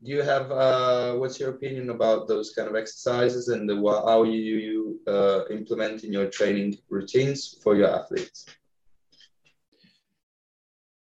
do 0.03 0.11
you 0.11 0.23
have 0.23 0.51
uh, 0.51 1.13
what's 1.15 1.39
your 1.39 1.51
opinion 1.51 1.89
about 1.91 2.27
those 2.27 2.51
kind 2.51 2.67
of 2.67 2.75
exercises 2.75 3.49
and 3.49 3.69
the, 3.69 3.75
how 3.75 4.23
you, 4.23 4.39
you 4.39 4.99
uh, 5.07 5.45
implement 5.51 6.03
in 6.03 6.11
your 6.11 6.27
training 6.27 6.77
routines 6.89 7.59
for 7.61 7.75
your 7.75 7.89
athletes? 7.89 8.45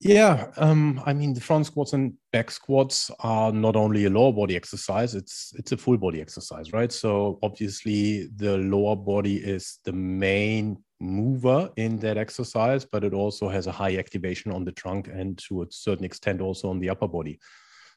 Yeah, 0.04 0.52
um, 0.58 1.02
I 1.06 1.14
mean 1.14 1.34
the 1.34 1.40
front 1.40 1.66
squats 1.66 1.94
and 1.94 2.14
back 2.34 2.52
squats 2.52 3.10
are 3.20 3.54
not 3.54 3.78
only 3.78 4.04
a 4.04 4.10
lower 4.10 4.34
body 4.34 4.54
exercise; 4.54 5.16
it's 5.16 5.54
it's 5.58 5.72
a 5.72 5.78
full 5.78 5.98
body 5.98 6.20
exercise, 6.20 6.74
right? 6.74 6.92
So 6.92 7.40
obviously 7.42 8.28
the 8.36 8.58
lower 8.58 8.98
body 8.98 9.38
is 9.38 9.80
the 9.86 9.94
main 9.94 10.84
mover 11.00 11.70
in 11.78 12.00
that 12.00 12.18
exercise, 12.18 12.84
but 12.84 13.06
it 13.06 13.14
also 13.14 13.48
has 13.48 13.66
a 13.68 13.72
high 13.72 13.96
activation 13.96 14.52
on 14.52 14.66
the 14.66 14.74
trunk 14.74 15.08
and 15.08 15.38
to 15.48 15.62
a 15.62 15.68
certain 15.70 16.04
extent 16.04 16.42
also 16.42 16.70
on 16.70 16.80
the 16.80 16.90
upper 16.90 17.08
body. 17.08 17.40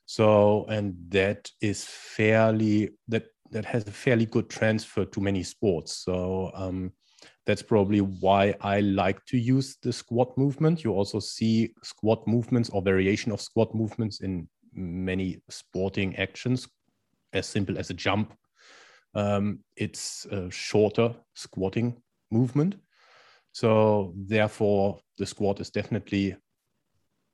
So, 0.06 0.64
and 0.68 0.94
that 1.08 1.50
is 1.60 1.84
fairly 1.84 2.90
that 3.08 3.25
that 3.50 3.64
has 3.64 3.84
a 3.88 3.90
fairly 3.92 4.26
good 4.26 4.48
transfer 4.48 5.06
to 5.06 5.20
many 5.20 5.42
sports. 5.42 5.96
So 6.04 6.52
um, 6.54 6.92
that's 7.46 7.62
probably 7.62 8.00
why 8.00 8.54
I 8.60 8.80
like 8.80 9.24
to 9.26 9.38
use 9.38 9.76
the 9.82 9.92
squat 9.92 10.36
movement. 10.36 10.82
You 10.82 10.92
also 10.92 11.20
see 11.20 11.72
squat 11.82 12.26
movements 12.26 12.70
or 12.70 12.82
variation 12.82 13.32
of 13.32 13.40
squat 13.40 13.74
movements 13.74 14.20
in 14.20 14.48
many 14.74 15.40
sporting 15.48 16.16
actions, 16.16 16.68
as 17.32 17.46
simple 17.46 17.78
as 17.78 17.90
a 17.90 17.94
jump. 17.94 18.34
Um, 19.14 19.60
it's 19.76 20.26
a 20.26 20.50
shorter 20.50 21.14
squatting 21.34 22.02
movement. 22.30 22.74
So 23.52 24.12
therefore, 24.16 25.00
the 25.16 25.24
squat 25.24 25.60
is 25.60 25.70
definitely 25.70 26.36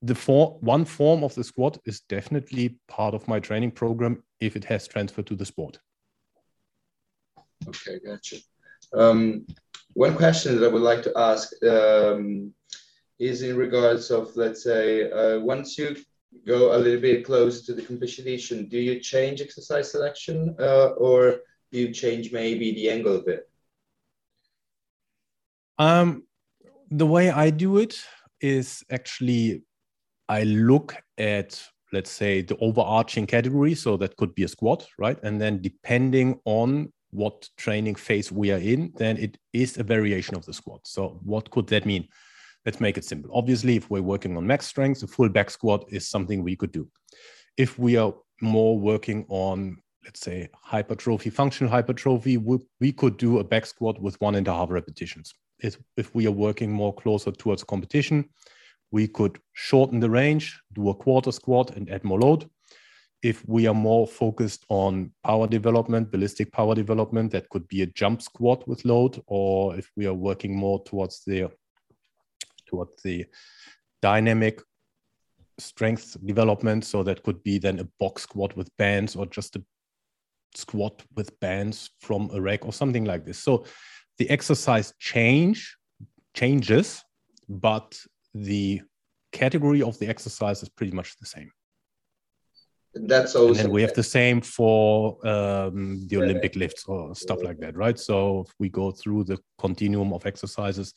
the 0.02 0.14
for, 0.14 0.59
one 0.61 0.85
form 0.85 1.25
of 1.25 1.35
the 1.35 1.45
squat 1.45 1.78
is 1.85 2.00
definitely 2.09 2.78
part 2.88 3.14
of 3.14 3.26
my 3.28 3.40
training 3.40 3.71
program 3.71 4.23
if 4.40 4.57
it 4.57 4.64
has 4.64 4.87
transferred 4.87 5.26
to 5.26 5.37
the 5.37 5.47
sport. 5.47 5.78
Okay, 7.69 7.99
gotcha. 8.04 8.37
Um, 8.92 9.47
one 9.95 10.17
question 10.17 10.59
that 10.59 10.65
I 10.67 10.69
would 10.69 10.83
like 10.83 11.03
to 11.05 11.13
ask 11.17 11.53
um, 11.65 12.53
is 13.19 13.43
in 13.43 13.57
regards 13.57 14.11
of, 14.11 14.35
let's 14.37 14.63
say, 14.63 15.11
uh, 15.11 15.41
once 15.41 15.77
you 15.79 15.97
go 16.47 16.75
a 16.75 16.79
little 16.79 17.01
bit 17.01 17.25
closer 17.25 17.65
to 17.67 17.75
the 17.75 17.83
competition, 17.83 18.69
do 18.69 18.79
you 18.79 19.01
change 19.01 19.41
exercise 19.41 19.91
selection 19.91 20.57
uh, 20.59 20.89
or 20.97 21.41
do 21.71 21.79
you 21.79 21.93
change 21.93 22.33
maybe 22.33 22.73
the 22.73 22.91
angle 22.91 23.17
of 23.17 23.29
it? 23.29 23.49
Um, 25.79 26.25
the 26.91 27.07
way 27.07 27.31
I 27.31 27.51
do 27.51 27.79
it 27.79 28.03
is 28.41 28.85
actually 28.91 29.63
I 30.29 30.45
look 30.45 30.97
at, 31.19 31.63
let's 31.93 32.11
say, 32.11 32.43
the 32.43 32.57
overarching 32.59 33.27
category. 33.27 33.75
So 33.75 33.97
that 33.99 34.17
could 34.17 34.35
be 34.35 34.45
a 34.45 34.49
squat, 34.49 34.87
right? 34.99 35.19
And 35.23 35.41
then 35.41 35.61
depending 35.61 36.41
on 36.45 36.93
what 37.12 37.49
training 37.57 37.95
phase 37.95 38.33
we 38.33 38.50
are 38.50 38.59
in, 38.59 38.92
then 38.97 39.16
it 39.19 39.38
is 39.52 39.78
a 39.78 39.83
variation 39.83 40.35
of 40.35 40.45
the 40.45 40.52
squat. 40.52 40.81
So 40.85 41.21
what 41.23 41.50
could 41.50 41.66
that 41.69 41.87
mean? 41.87 42.09
Let's 42.64 42.81
make 42.81 42.97
it 42.97 43.04
simple. 43.04 43.31
Obviously, 43.35 43.76
if 43.76 43.90
we're 43.90 44.02
working 44.02 44.37
on 44.37 44.47
max 44.47 44.66
strength, 44.66 45.02
a 45.02 45.07
full 45.07 45.28
back 45.28 45.50
squat 45.50 45.85
is 45.88 46.09
something 46.09 46.42
we 46.42 46.57
could 46.57 46.73
do. 46.73 46.88
If 47.57 47.78
we 47.78 47.97
are 47.97 48.14
more 48.40 48.78
working 48.78 49.26
on, 49.28 49.76
let's 50.04 50.21
say, 50.21 50.49
hypertrophy, 50.54 51.31
functional 51.31 51.71
hypertrophy, 51.71 52.38
we, 52.38 52.59
we 52.81 52.92
could 52.92 53.16
do 53.16 53.38
a 53.38 53.45
back 53.45 53.66
squat 53.66 54.00
with 54.00 54.21
one 54.21 54.37
and 54.37 54.49
a 54.49 54.52
half 54.52 54.71
repetitions. 54.71 55.35
If, 55.59 55.76
if 55.97 56.14
we 56.14 56.26
are 56.26 56.33
working 56.33 56.73
more 56.73 56.95
closer 56.95 57.31
towards 57.31 57.62
competition, 57.64 58.28
we 58.90 59.09
could 59.09 59.38
shorten 59.54 60.00
the 60.00 60.11
range, 60.11 60.61
do 60.75 60.88
a 60.88 60.95
quarter 60.95 61.33
squat 61.33 61.76
and 61.76 61.90
add 61.90 62.04
more 62.04 62.21
load. 62.21 62.49
If 63.23 63.47
we 63.49 63.69
are 63.69 63.75
more 63.75 64.07
focused 64.07 64.64
on 64.69 65.12
power 65.23 65.47
development, 65.47 66.11
ballistic 66.11 66.50
power 66.52 66.75
development, 66.75 67.31
that 67.33 67.49
could 67.50 67.69
be 67.69 67.83
a 67.83 67.87
jump 67.87 68.21
squat 68.21 68.67
with 68.67 68.85
load, 68.85 69.23
or 69.26 69.76
if 69.76 69.91
we 69.97 70.07
are 70.07 70.14
working 70.14 70.57
more 70.57 70.83
towards 70.85 71.23
the 71.25 71.50
towards 72.67 73.00
the 73.02 73.26
dynamic 74.00 74.61
strength 75.59 76.17
development, 76.25 76.85
so 76.85 77.02
that 77.02 77.23
could 77.23 77.43
be 77.43 77.59
then 77.59 77.79
a 77.79 77.88
box 78.00 78.23
squat 78.23 78.57
with 78.57 78.75
bands 78.76 79.14
or 79.14 79.26
just 79.26 79.57
a 79.57 79.62
squat 80.55 81.02
with 81.14 81.38
bands 81.41 81.91
from 82.00 82.31
a 82.33 82.41
rack 82.41 82.67
or 82.67 82.73
something 82.73 83.05
like 83.05 83.25
this. 83.25 83.38
So 83.38 83.64
the 84.19 84.29
exercise 84.31 84.93
change 84.99 85.76
changes, 86.35 87.02
but 87.49 87.99
the 88.35 88.83
category 89.33 89.83
of 89.83 89.99
the 89.99 90.09
exercise 90.09 90.62
is 90.62 90.69
pretty 90.69 90.93
much 90.93 91.17
the 91.19 91.26
same. 91.26 91.50
That's 92.95 93.35
also. 93.35 93.63
And 93.63 93.73
we 93.73 93.83
have 93.83 93.95
the 93.95 94.03
same 94.03 94.41
for 94.41 95.17
um, 95.27 96.07
the 96.09 96.19
Olympic 96.19 96.57
lifts 96.57 96.85
or 96.87 97.15
stuff 97.15 97.43
like 97.43 97.59
that, 97.61 97.77
right? 97.77 97.99
So 97.99 98.45
if 98.47 98.55
we 98.59 98.69
go 98.69 98.91
through 98.91 99.25
the 99.25 99.39
continuum 99.59 100.13
of 100.13 100.27
exercises, 100.27 100.93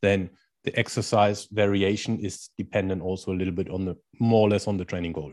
then 0.00 0.30
the 0.62 0.78
exercise 0.78 1.46
variation 1.50 2.18
is 2.20 2.50
dependent 2.56 3.02
also 3.02 3.32
a 3.32 3.34
little 3.34 3.52
bit 3.52 3.68
on 3.68 3.84
the 3.84 3.96
more 4.20 4.46
or 4.46 4.50
less 4.50 4.68
on 4.68 4.76
the 4.76 4.84
training 4.84 5.12
goal. 5.12 5.32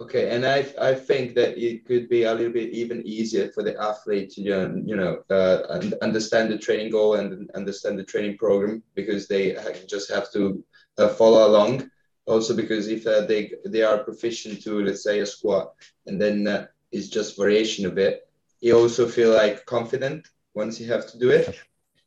Okay, 0.00 0.34
and 0.34 0.44
I 0.44 0.66
I 0.80 0.94
think 0.94 1.36
that 1.36 1.56
it 1.56 1.84
could 1.84 2.08
be 2.08 2.24
a 2.24 2.34
little 2.34 2.52
bit 2.52 2.70
even 2.70 3.06
easier 3.06 3.52
for 3.52 3.62
the 3.62 3.80
athlete 3.80 4.30
to 4.30 4.40
you 4.42 4.96
know 4.96 5.22
uh, 5.30 5.80
understand 6.02 6.50
the 6.50 6.58
training 6.58 6.90
goal 6.90 7.14
and 7.14 7.48
understand 7.54 7.98
the 7.98 8.04
training 8.04 8.36
program 8.36 8.82
because 8.96 9.28
they 9.28 9.56
just 9.86 10.10
have 10.10 10.32
to 10.32 10.64
uh, 10.98 11.08
follow 11.08 11.46
along. 11.46 11.88
Also, 12.26 12.54
because 12.54 12.88
if 12.88 13.06
uh, 13.06 13.22
they 13.26 13.52
they 13.64 13.82
are 13.82 13.98
proficient 14.04 14.62
to 14.62 14.84
let's 14.84 15.02
say 15.02 15.20
a 15.20 15.26
squat 15.26 15.74
and 16.06 16.20
then 16.20 16.46
uh, 16.46 16.66
it's 16.92 17.08
just 17.08 17.36
variation 17.36 17.84
of 17.86 17.98
it, 17.98 18.28
you 18.60 18.76
also 18.76 19.06
feel 19.08 19.32
like 19.32 19.66
confident 19.66 20.28
once 20.54 20.80
you 20.80 20.86
have 20.86 21.06
to 21.10 21.18
do 21.18 21.30
it. 21.30 21.58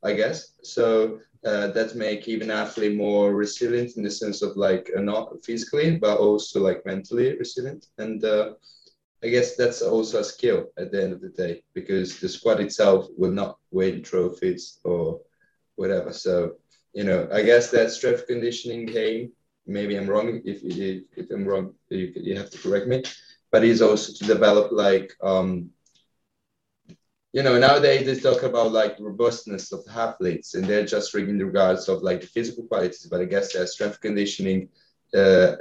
I 0.04 0.14
guess 0.14 0.54
so 0.62 1.20
uh, 1.46 1.68
that 1.68 1.96
make 1.96 2.28
even 2.28 2.52
athlete 2.52 2.96
more 2.96 3.34
resilient 3.34 3.98
in 3.98 4.04
the 4.04 4.12
sense 4.12 4.42
of 4.42 4.56
like 4.58 4.90
uh, 4.98 5.02
not 5.02 5.44
physically 5.44 5.98
but 5.98 6.18
also 6.18 6.60
like 6.62 6.86
mentally 6.86 7.38
resilient 7.38 7.88
and 7.98 8.24
uh, 8.24 8.54
i 9.24 9.28
guess 9.28 9.56
that's 9.56 9.82
also 9.82 10.20
a 10.20 10.24
skill 10.24 10.66
at 10.78 10.92
the 10.92 11.04
end 11.04 11.14
of 11.14 11.22
the 11.22 11.30
day 11.30 11.62
because 11.74 12.20
the 12.20 12.30
squat 12.30 12.60
itself 12.60 13.08
will 13.18 13.32
not 13.32 13.58
win 13.72 14.02
trophies 14.02 14.80
or 14.84 15.20
whatever 15.76 16.12
so 16.12 16.54
you 16.94 17.04
know 17.04 17.28
i 17.32 17.42
guess 17.42 17.70
that 17.70 17.92
strength 17.92 18.26
conditioning 18.28 18.86
game 18.86 19.32
maybe 19.68 19.96
i'm 19.96 20.08
wrong 20.08 20.42
if, 20.46 20.64
if, 20.64 21.04
if 21.16 21.32
i'm 21.32 21.46
wrong 21.46 21.74
you, 21.90 22.12
you 22.16 22.38
have 22.38 22.50
to 22.50 22.58
correct 22.58 22.88
me 22.88 23.04
but 23.52 23.64
is 23.64 23.82
also 23.82 24.14
to 24.14 24.24
develop 24.26 24.72
like 24.72 25.14
um, 25.24 25.70
you 27.36 27.44
know, 27.44 27.60
nowadays 27.60 28.06
they 28.06 28.18
talk 28.18 28.44
about 28.44 28.72
like 28.72 28.96
robustness 28.98 29.74
of 29.74 29.84
athletes, 29.94 30.54
and 30.54 30.64
they're 30.64 30.86
just 30.86 31.14
in 31.14 31.38
regards 31.38 31.90
of 31.90 32.02
like 32.02 32.22
the 32.22 32.28
physical 32.28 32.64
qualities. 32.64 33.06
But 33.12 33.20
I 33.20 33.26
guess 33.26 33.54
uh, 33.54 33.66
strength 33.66 34.00
conditioning, 34.00 34.70
uh, 35.14 35.58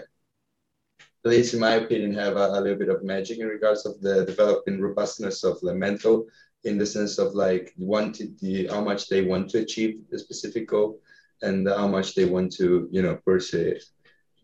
at 1.00 1.30
least 1.34 1.52
in 1.52 1.58
my 1.58 1.72
opinion, 1.72 2.14
have 2.14 2.36
a, 2.36 2.46
a, 2.50 2.60
little 2.60 2.78
bit 2.78 2.90
of 2.90 3.02
magic 3.02 3.40
in 3.40 3.48
regards 3.48 3.86
of 3.86 4.00
the 4.00 4.24
developing 4.24 4.80
robustness 4.80 5.42
of 5.42 5.60
the 5.62 5.74
mental, 5.74 6.28
in 6.62 6.78
the 6.78 6.86
sense 6.86 7.18
of 7.18 7.34
like 7.34 7.74
wanted 7.76 8.38
the 8.38 8.68
how 8.68 8.80
much 8.80 9.08
they 9.08 9.22
want 9.22 9.50
to 9.50 9.58
achieve 9.58 9.98
the 10.12 10.18
specific 10.20 10.68
goal, 10.68 11.00
and 11.42 11.68
how 11.68 11.88
much 11.88 12.14
they 12.14 12.24
want 12.24 12.52
to 12.52 12.88
you 12.90 13.02
know 13.02 13.16
pursue 13.24 13.68
it. 13.76 13.84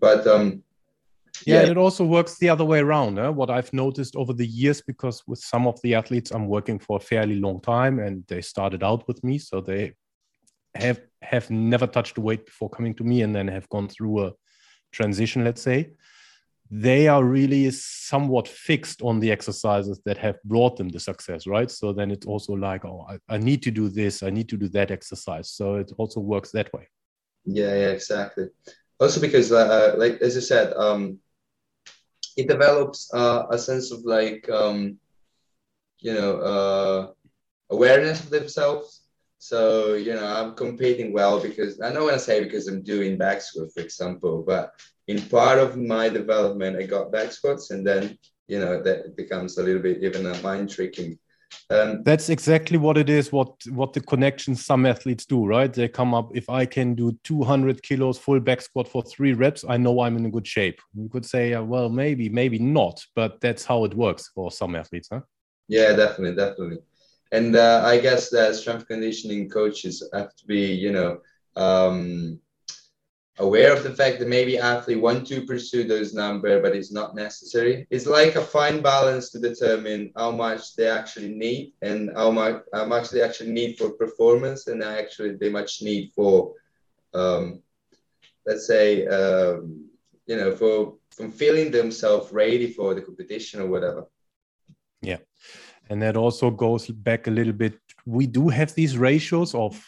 But 0.01 0.27
um, 0.27 0.63
yeah, 1.47 1.55
yeah. 1.55 1.61
and 1.63 1.71
it 1.71 1.77
also 1.77 2.05
works 2.05 2.39
the 2.39 2.49
other 2.49 2.65
way 2.65 2.81
around. 2.81 3.19
Eh? 3.19 3.29
What 3.29 3.51
I've 3.51 3.73
noticed 3.73 4.17
over 4.17 4.33
the 4.33 4.47
years, 4.47 4.81
because 4.81 5.23
with 5.27 5.39
some 5.39 5.67
of 5.67 5.81
the 5.83 5.95
athletes 5.95 6.31
I'm 6.31 6.47
working 6.47 6.79
for 6.79 6.97
a 6.97 7.01
fairly 7.01 7.37
long 7.37 7.61
time, 7.61 7.99
and 7.99 8.25
they 8.29 8.41
started 8.41 8.83
out 8.83 9.07
with 9.09 9.23
me, 9.25 9.39
so 9.39 9.61
they 9.61 9.95
have 10.75 11.01
have 11.23 11.51
never 11.51 11.87
touched 11.87 12.19
weight 12.19 12.47
before 12.47 12.71
coming 12.71 12.95
to 12.95 13.05
me, 13.05 13.23
and 13.23 13.35
then 13.35 13.49
have 13.49 13.69
gone 13.69 13.89
through 13.89 14.27
a 14.27 14.33
transition, 14.93 15.45
let's 15.45 15.63
say. 15.63 15.91
They 16.71 17.09
are 17.09 17.25
really 17.25 17.71
somewhat 17.71 18.47
fixed 18.47 19.03
on 19.03 19.21
the 19.21 19.33
exercises 19.33 20.01
that 20.05 20.19
have 20.19 20.37
brought 20.45 20.77
them 20.77 20.89
the 20.89 21.01
success, 21.01 21.47
right? 21.47 21.71
So 21.71 21.93
then 21.93 22.11
it's 22.11 22.27
also 22.27 22.53
like, 22.53 22.85
oh, 22.85 23.07
I, 23.09 23.19
I 23.35 23.39
need 23.39 23.63
to 23.65 23.71
do 23.71 23.89
this, 23.89 24.23
I 24.23 24.31
need 24.31 24.49
to 24.51 24.57
do 24.57 24.69
that 24.69 24.91
exercise. 24.91 25.51
So 25.51 25.75
it 25.77 25.93
also 25.99 26.21
works 26.21 26.53
that 26.53 26.73
way. 26.73 26.89
Yeah, 27.45 27.75
yeah, 27.75 27.89
exactly 27.89 28.49
also 29.01 29.21
because 29.21 29.51
uh, 29.51 29.95
like 29.97 30.21
as 30.21 30.37
I 30.37 30.41
said, 30.41 30.73
um, 30.75 31.19
it 32.37 32.47
develops 32.47 33.13
uh, 33.13 33.47
a 33.51 33.59
sense 33.59 33.91
of 33.91 34.05
like 34.05 34.49
um, 34.51 34.99
you 35.99 36.15
know 36.15 36.37
uh, 36.37 37.13
awareness 37.71 38.21
of 38.21 38.31
themselves 38.31 39.01
So, 39.43 39.95
you 39.95 40.13
know, 40.13 40.27
I'm 40.27 40.55
competing 40.55 41.15
well 41.15 41.41
because 41.41 41.81
I 41.81 41.93
don't 41.93 42.05
want 42.05 42.13
to 42.13 42.21
say 42.21 42.45
because 42.45 42.69
I'm 42.69 42.83
doing 42.83 43.17
back 43.17 43.41
squat, 43.41 43.73
for 43.73 43.81
example, 43.81 44.45
but 44.47 44.75
in 45.11 45.21
part 45.29 45.59
of 45.59 45.77
my 45.77 46.09
development, 46.09 46.77
I 46.77 46.85
got 46.87 47.11
back 47.11 47.33
squats 47.33 47.73
and 47.73 47.85
then, 47.85 48.17
you 48.47 48.61
know, 48.61 48.81
that 48.83 49.17
becomes 49.17 49.59
a 49.59 49.63
little 49.63 49.83
bit 49.83 50.05
even 50.05 50.25
a 50.27 50.41
mind 50.41 50.71
tricking. 50.71 51.19
Um, 51.69 52.05
That's 52.05 52.29
exactly 52.29 52.79
what 52.79 52.97
it 52.97 53.11
is. 53.11 53.33
What 53.33 53.51
what 53.81 53.93
the 53.93 54.01
connections 54.13 54.65
some 54.65 54.87
athletes 54.87 55.27
do, 55.27 55.45
right? 55.45 55.73
They 55.73 55.89
come 55.89 56.15
up. 56.15 56.31
If 56.33 56.49
I 56.49 56.65
can 56.65 56.95
do 56.95 57.19
200 57.25 57.83
kilos 57.83 58.19
full 58.19 58.39
back 58.39 58.61
squat 58.61 58.87
for 58.87 59.03
three 59.03 59.33
reps, 59.33 59.65
I 59.69 59.77
know 59.77 60.01
I'm 60.01 60.17
in 60.17 60.27
a 60.27 60.31
good 60.31 60.47
shape. 60.47 60.79
You 60.95 61.09
could 61.09 61.27
say, 61.27 61.55
uh, 61.55 61.65
well, 61.65 61.89
maybe, 61.89 62.29
maybe 62.29 62.61
not, 62.61 63.05
but 63.17 63.41
that's 63.41 63.65
how 63.65 63.85
it 63.87 63.95
works 63.95 64.31
for 64.33 64.53
some 64.53 64.77
athletes, 64.77 65.09
huh? 65.13 65.23
Yeah, 65.67 65.97
definitely, 65.97 66.37
definitely. 66.37 66.79
And 67.33 67.57
uh, 67.57 67.83
I 67.85 67.99
guess 67.99 68.31
that 68.31 68.55
strength 68.55 68.87
conditioning 68.87 69.51
coaches 69.51 70.09
have 70.13 70.35
to 70.37 70.47
be, 70.47 70.73
you 70.85 70.93
know, 70.93 71.19
um, 71.57 72.39
aware 73.41 73.73
of 73.73 73.83
the 73.83 73.95
fact 73.95 74.19
that 74.19 74.29
maybe 74.29 74.59
athlete 74.59 75.01
want 75.01 75.27
to 75.27 75.45
pursue 75.47 75.85
those 75.85 76.15
number, 76.15 76.61
but 76.63 76.77
it's 76.77 76.93
not 76.93 77.15
necessary. 77.15 77.87
It's 77.91 78.07
like 78.07 78.37
a 78.37 78.45
fine 78.57 78.81
balance 78.83 79.31
to 79.31 79.39
determine 79.41 80.13
how 80.17 80.31
much 80.31 80.77
they 80.77 80.89
actually 80.89 81.33
need 81.35 81.73
and 81.83 82.11
how 82.15 82.31
much 82.31 82.63
how 82.73 82.87
much 82.87 83.11
they 83.11 83.23
actually 83.23 83.53
need 83.53 83.79
for 83.79 83.91
performance, 83.91 84.67
and 84.69 84.83
actually 84.83 85.37
they 85.37 85.49
much 85.49 85.83
need 85.83 86.13
for, 86.15 86.55
um, 87.15 87.63
let's 88.47 88.67
say, 88.67 89.07
um, 89.07 89.89
you 90.27 90.37
know, 90.37 90.55
for 90.55 90.95
from 91.11 91.33
feeling 91.33 91.71
themselves 91.71 92.33
ready 92.33 92.71
for 92.73 92.95
the 92.95 93.03
competition 93.03 93.61
or 93.61 93.67
whatever. 93.67 94.07
Yeah. 95.03 95.19
And 95.89 96.01
that 96.03 96.17
also 96.17 96.51
goes 96.51 96.87
back 96.87 97.27
a 97.27 97.31
little 97.31 97.53
bit. 97.53 97.79
We 98.07 98.27
do 98.27 98.49
have 98.49 98.75
these 98.75 98.97
ratios 98.97 99.55
of 99.55 99.85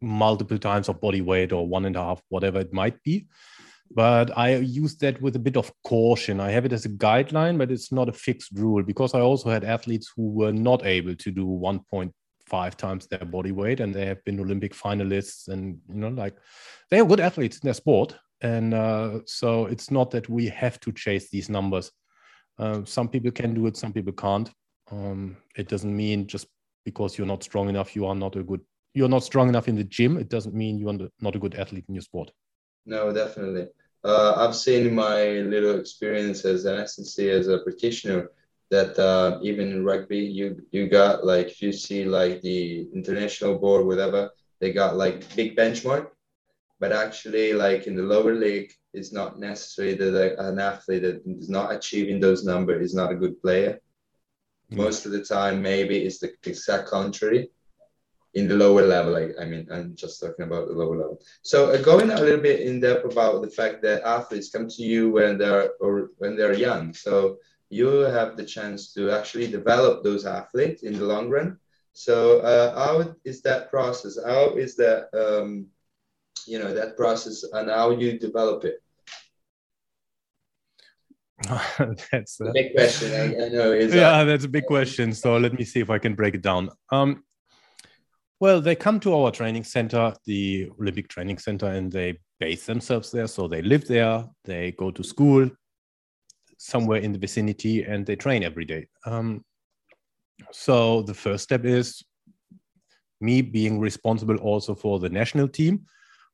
multiple 0.00 0.58
times 0.58 0.88
of 0.88 1.00
body 1.00 1.20
weight 1.20 1.52
or 1.52 1.66
one 1.66 1.84
and 1.84 1.96
a 1.96 2.02
half, 2.02 2.22
whatever 2.28 2.60
it 2.60 2.72
might 2.72 3.02
be. 3.02 3.26
But 3.90 4.36
I 4.36 4.56
use 4.56 4.96
that 4.96 5.20
with 5.22 5.36
a 5.36 5.40
bit 5.40 5.56
of 5.56 5.72
caution. 5.84 6.40
I 6.40 6.50
have 6.50 6.64
it 6.64 6.72
as 6.72 6.84
a 6.84 6.90
guideline, 6.90 7.56
but 7.56 7.70
it's 7.70 7.92
not 7.92 8.08
a 8.08 8.12
fixed 8.12 8.52
rule 8.54 8.82
because 8.82 9.14
I 9.14 9.20
also 9.20 9.48
had 9.48 9.64
athletes 9.64 10.12
who 10.14 10.30
were 10.30 10.52
not 10.52 10.84
able 10.84 11.14
to 11.14 11.30
do 11.30 11.46
1.5 11.46 12.74
times 12.74 13.06
their 13.06 13.24
body 13.24 13.52
weight 13.52 13.80
and 13.80 13.94
they 13.94 14.06
have 14.06 14.22
been 14.24 14.40
Olympic 14.40 14.74
finalists 14.74 15.48
and, 15.48 15.78
you 15.88 15.94
know, 15.94 16.08
like 16.08 16.36
they 16.90 16.98
are 16.98 17.06
good 17.06 17.20
athletes 17.20 17.58
in 17.58 17.66
their 17.66 17.74
sport. 17.74 18.16
And 18.40 18.74
uh, 18.74 19.20
so 19.24 19.66
it's 19.66 19.90
not 19.90 20.10
that 20.10 20.28
we 20.28 20.48
have 20.48 20.78
to 20.80 20.92
chase 20.92 21.30
these 21.30 21.48
numbers. 21.48 21.90
Uh, 22.58 22.84
some 22.84 23.08
people 23.08 23.30
can 23.30 23.54
do 23.54 23.66
it, 23.66 23.76
some 23.76 23.92
people 23.92 24.12
can't. 24.12 24.50
Um, 24.90 25.36
it 25.56 25.68
doesn't 25.68 25.94
mean 25.94 26.26
just 26.26 26.46
because 26.84 27.18
you're 27.18 27.26
not 27.26 27.42
strong 27.42 27.68
enough, 27.68 27.96
you 27.96 28.06
are 28.06 28.14
not 28.14 28.36
a 28.36 28.42
good. 28.42 28.60
You're 28.96 29.10
not 29.10 29.24
strong 29.24 29.50
enough 29.50 29.68
in 29.68 29.76
the 29.76 29.84
gym. 29.84 30.16
It 30.16 30.30
doesn't 30.30 30.54
mean 30.54 30.78
you're 30.78 30.96
not 31.20 31.36
a 31.36 31.38
good 31.38 31.54
athlete 31.54 31.84
in 31.88 31.94
your 31.94 32.02
sport. 32.10 32.30
No, 32.86 33.12
definitely. 33.12 33.66
Uh, 34.02 34.32
I've 34.36 34.56
seen 34.56 34.86
in 34.86 34.94
my 34.94 35.18
little 35.54 35.78
experience 35.78 36.46
as 36.46 36.64
an 36.64 36.76
SNC 36.76 37.28
as 37.28 37.48
a 37.48 37.58
practitioner 37.58 38.30
that 38.70 38.98
uh, 38.98 39.38
even 39.42 39.70
in 39.70 39.84
rugby, 39.84 40.18
you 40.38 40.46
you 40.70 40.88
got 40.88 41.26
like 41.26 41.48
if 41.48 41.60
you 41.60 41.72
see 41.72 42.04
like 42.04 42.40
the 42.40 42.88
international 42.94 43.58
board, 43.58 43.84
whatever, 43.86 44.30
they 44.60 44.72
got 44.72 44.96
like 44.96 45.36
big 45.36 45.56
benchmark, 45.56 46.08
but 46.80 46.90
actually 46.90 47.52
like 47.52 47.86
in 47.86 47.96
the 47.96 48.02
lower 48.14 48.34
league, 48.34 48.72
it's 48.94 49.12
not 49.12 49.38
necessary 49.38 49.92
that 49.94 50.36
an 50.38 50.58
athlete 50.58 51.02
that 51.02 51.22
is 51.26 51.50
not 51.50 51.72
achieving 51.72 52.18
those 52.18 52.44
numbers 52.44 52.82
is 52.82 52.94
not 52.94 53.12
a 53.12 53.20
good 53.22 53.40
player 53.42 53.78
most 54.70 55.06
of 55.06 55.12
the 55.12 55.22
time, 55.22 55.62
maybe 55.62 55.98
it's 55.98 56.18
the 56.18 56.32
exact 56.44 56.88
contrary 56.88 57.50
in 58.36 58.46
the 58.46 58.54
lower 58.54 58.86
level. 58.86 59.16
I, 59.16 59.32
I 59.40 59.46
mean, 59.46 59.66
I'm 59.72 59.96
just 59.96 60.20
talking 60.20 60.44
about 60.44 60.68
the 60.68 60.74
lower 60.74 60.96
level. 60.96 61.22
So 61.40 61.70
uh, 61.70 61.80
going 61.80 62.10
a 62.10 62.20
little 62.20 62.40
bit 62.40 62.60
in 62.60 62.80
depth 62.80 63.10
about 63.10 63.40
the 63.40 63.50
fact 63.50 63.80
that 63.82 64.02
athletes 64.02 64.50
come 64.50 64.68
to 64.68 64.82
you 64.82 65.10
when 65.10 65.38
they're 65.38 65.70
or 65.80 66.10
when 66.18 66.36
they're 66.36 66.52
young. 66.52 66.92
So 66.92 67.38
you 67.70 67.88
have 68.18 68.36
the 68.36 68.44
chance 68.44 68.92
to 68.92 69.10
actually 69.10 69.48
develop 69.48 70.04
those 70.04 70.26
athletes 70.26 70.82
in 70.82 70.92
the 70.98 71.06
long 71.06 71.30
run. 71.30 71.58
So 71.94 72.40
uh, 72.40 72.68
how 72.78 73.14
is 73.24 73.40
that 73.42 73.70
process? 73.70 74.18
How 74.22 74.54
is 74.54 74.76
that 74.76 75.08
um, 75.16 75.68
you 76.46 76.58
know 76.58 76.74
that 76.74 76.94
process 76.94 77.42
and 77.54 77.70
how 77.70 77.92
you 77.92 78.18
develop 78.18 78.64
it? 78.64 78.82
that's 82.12 82.40
a 82.40 82.52
big 82.52 82.74
question. 82.74 83.12
I, 83.14 83.46
I 83.46 83.48
know. 83.48 83.72
yeah, 83.72 84.24
that's 84.24 84.44
a 84.44 84.48
big 84.48 84.66
question. 84.66 85.14
So 85.14 85.38
let 85.38 85.54
me 85.54 85.64
see 85.64 85.80
if 85.80 85.88
I 85.88 85.98
can 85.98 86.14
break 86.14 86.34
it 86.34 86.42
down. 86.42 86.68
Um, 86.90 87.24
well, 88.38 88.60
they 88.60 88.74
come 88.74 89.00
to 89.00 89.14
our 89.14 89.30
training 89.30 89.64
center, 89.64 90.12
the 90.26 90.70
Olympic 90.78 91.08
Training 91.08 91.38
Center, 91.38 91.66
and 91.66 91.90
they 91.90 92.18
base 92.38 92.66
themselves 92.66 93.10
there. 93.10 93.26
So 93.26 93.48
they 93.48 93.62
live 93.62 93.86
there, 93.88 94.24
they 94.44 94.72
go 94.72 94.90
to 94.90 95.02
school 95.02 95.48
somewhere 96.58 97.00
in 97.00 97.12
the 97.12 97.18
vicinity, 97.18 97.84
and 97.84 98.04
they 98.04 98.16
train 98.16 98.42
every 98.42 98.64
day. 98.64 98.88
Um, 99.06 99.44
so 100.52 101.02
the 101.02 101.14
first 101.14 101.44
step 101.44 101.64
is 101.64 102.02
me 103.20 103.40
being 103.40 103.80
responsible 103.80 104.36
also 104.36 104.74
for 104.74 104.98
the 104.98 105.08
national 105.08 105.48
team. 105.48 105.86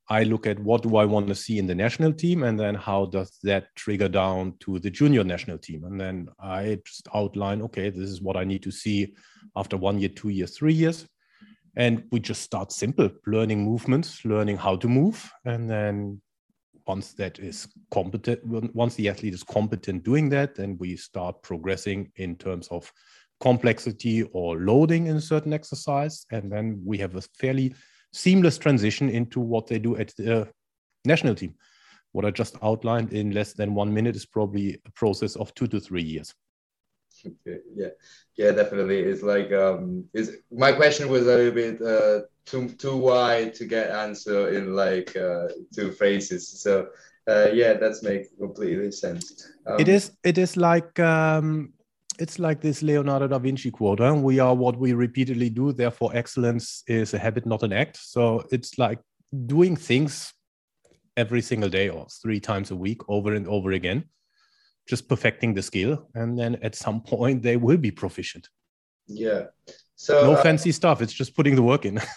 I 0.08 0.24
look 0.24 0.48
at 0.48 0.58
what 0.58 0.82
do 0.82 0.96
I 0.96 1.04
want 1.04 1.28
to 1.28 1.34
see 1.34 1.58
in 1.58 1.68
the 1.68 1.74
national 1.74 2.12
team, 2.12 2.42
and 2.42 2.58
then 2.58 2.74
how 2.74 3.06
does 3.06 3.38
that 3.44 3.66
trigger 3.76 4.08
down 4.08 4.54
to 4.60 4.80
the 4.80 4.90
junior 4.90 5.22
national 5.22 5.58
team, 5.58 5.84
and 5.84 6.00
then 6.00 6.28
I 6.40 6.80
just 6.84 7.06
outline, 7.14 7.62
okay, 7.62 7.90
this 7.90 8.10
is 8.10 8.20
what 8.20 8.36
I 8.36 8.42
need 8.42 8.64
to 8.64 8.72
see 8.72 9.14
after 9.54 9.76
one 9.76 10.00
year, 10.00 10.08
two 10.08 10.30
years, 10.30 10.56
three 10.56 10.74
years, 10.74 11.06
and 11.76 12.04
we 12.10 12.20
just 12.20 12.42
start 12.42 12.72
simple, 12.72 13.10
learning 13.26 13.64
movements, 13.64 14.24
learning 14.24 14.56
how 14.56 14.76
to 14.76 14.88
move, 14.88 15.32
and 15.44 15.68
then 15.68 16.20
once 16.86 17.12
that 17.14 17.38
is 17.38 17.68
competent, 17.90 18.44
once 18.74 18.94
the 18.96 19.08
athlete 19.08 19.34
is 19.34 19.42
competent 19.42 20.02
doing 20.02 20.28
that, 20.28 20.54
then 20.54 20.76
we 20.78 20.96
start 20.96 21.42
progressing 21.42 22.10
in 22.16 22.36
terms 22.36 22.68
of 22.68 22.92
complexity 23.40 24.22
or 24.32 24.58
loading 24.58 25.06
in 25.06 25.16
a 25.16 25.20
certain 25.20 25.52
exercise, 25.52 26.26
and 26.30 26.50
then 26.50 26.80
we 26.84 26.98
have 26.98 27.16
a 27.16 27.22
fairly 27.38 27.74
seamless 28.12 28.58
transition 28.58 29.08
into 29.08 29.40
what 29.40 29.66
they 29.66 29.78
do 29.78 29.96
at 29.96 30.14
the 30.16 30.42
uh, 30.42 30.44
national 31.04 31.34
team. 31.34 31.54
What 32.12 32.24
I 32.24 32.30
just 32.30 32.56
outlined 32.62 33.12
in 33.12 33.30
less 33.30 33.54
than 33.54 33.74
one 33.74 33.92
minute 33.92 34.16
is 34.16 34.26
probably 34.26 34.78
a 34.86 34.90
process 34.92 35.34
of 35.36 35.54
two 35.54 35.66
to 35.68 35.80
three 35.80 36.02
years. 36.02 36.34
Yeah, 37.74 37.88
yeah, 38.36 38.52
definitely. 38.52 39.00
It's 39.00 39.22
like 39.22 39.52
um, 39.52 40.04
is 40.12 40.38
my 40.50 40.72
question 40.72 41.08
was 41.08 41.22
a 41.22 41.36
little 41.36 41.52
bit 41.52 41.80
uh, 41.80 42.20
too 42.44 42.68
too 42.70 42.96
wide 42.96 43.54
to 43.54 43.64
get 43.64 43.90
answer 43.90 44.50
in 44.50 44.74
like 44.74 45.16
uh, 45.16 45.48
two 45.74 45.92
phrases. 45.92 46.48
So 46.62 46.88
uh, 47.28 47.48
yeah, 47.52 47.74
that's 47.74 48.02
make 48.02 48.36
completely 48.38 48.92
sense. 48.92 49.52
Um, 49.66 49.80
it 49.80 49.88
is. 49.88 50.12
It 50.24 50.38
is 50.38 50.56
like 50.56 50.98
um, 51.00 51.72
it's 52.18 52.38
like 52.38 52.60
this 52.60 52.82
Leonardo 52.82 53.26
da 53.28 53.38
Vinci 53.38 53.70
quote 53.70 54.00
huh? 54.00 54.14
we 54.14 54.38
are 54.38 54.54
what 54.54 54.76
we 54.78 54.92
repeatedly 54.92 55.50
do 55.50 55.72
therefore 55.72 56.10
excellence 56.14 56.82
is 56.86 57.14
a 57.14 57.18
habit 57.18 57.46
not 57.46 57.62
an 57.62 57.72
act 57.72 57.96
so 57.96 58.44
it's 58.50 58.78
like 58.78 59.00
doing 59.46 59.76
things 59.76 60.32
every 61.16 61.42
single 61.42 61.68
day 61.68 61.88
or 61.88 62.06
three 62.22 62.40
times 62.40 62.70
a 62.70 62.76
week 62.76 63.00
over 63.08 63.34
and 63.34 63.46
over 63.46 63.72
again 63.72 64.04
just 64.88 65.08
perfecting 65.08 65.54
the 65.54 65.62
skill 65.62 66.08
and 66.14 66.38
then 66.38 66.56
at 66.62 66.74
some 66.74 67.00
point 67.00 67.42
they 67.42 67.56
will 67.56 67.76
be 67.76 67.90
proficient. 67.90 68.48
Yeah. 69.06 69.46
So 69.96 70.32
no 70.32 70.32
uh, 70.34 70.42
fancy 70.42 70.72
stuff 70.72 71.02
it's 71.02 71.12
just 71.12 71.34
putting 71.36 71.54
the 71.54 71.62
work 71.62 71.84
in. 71.84 72.00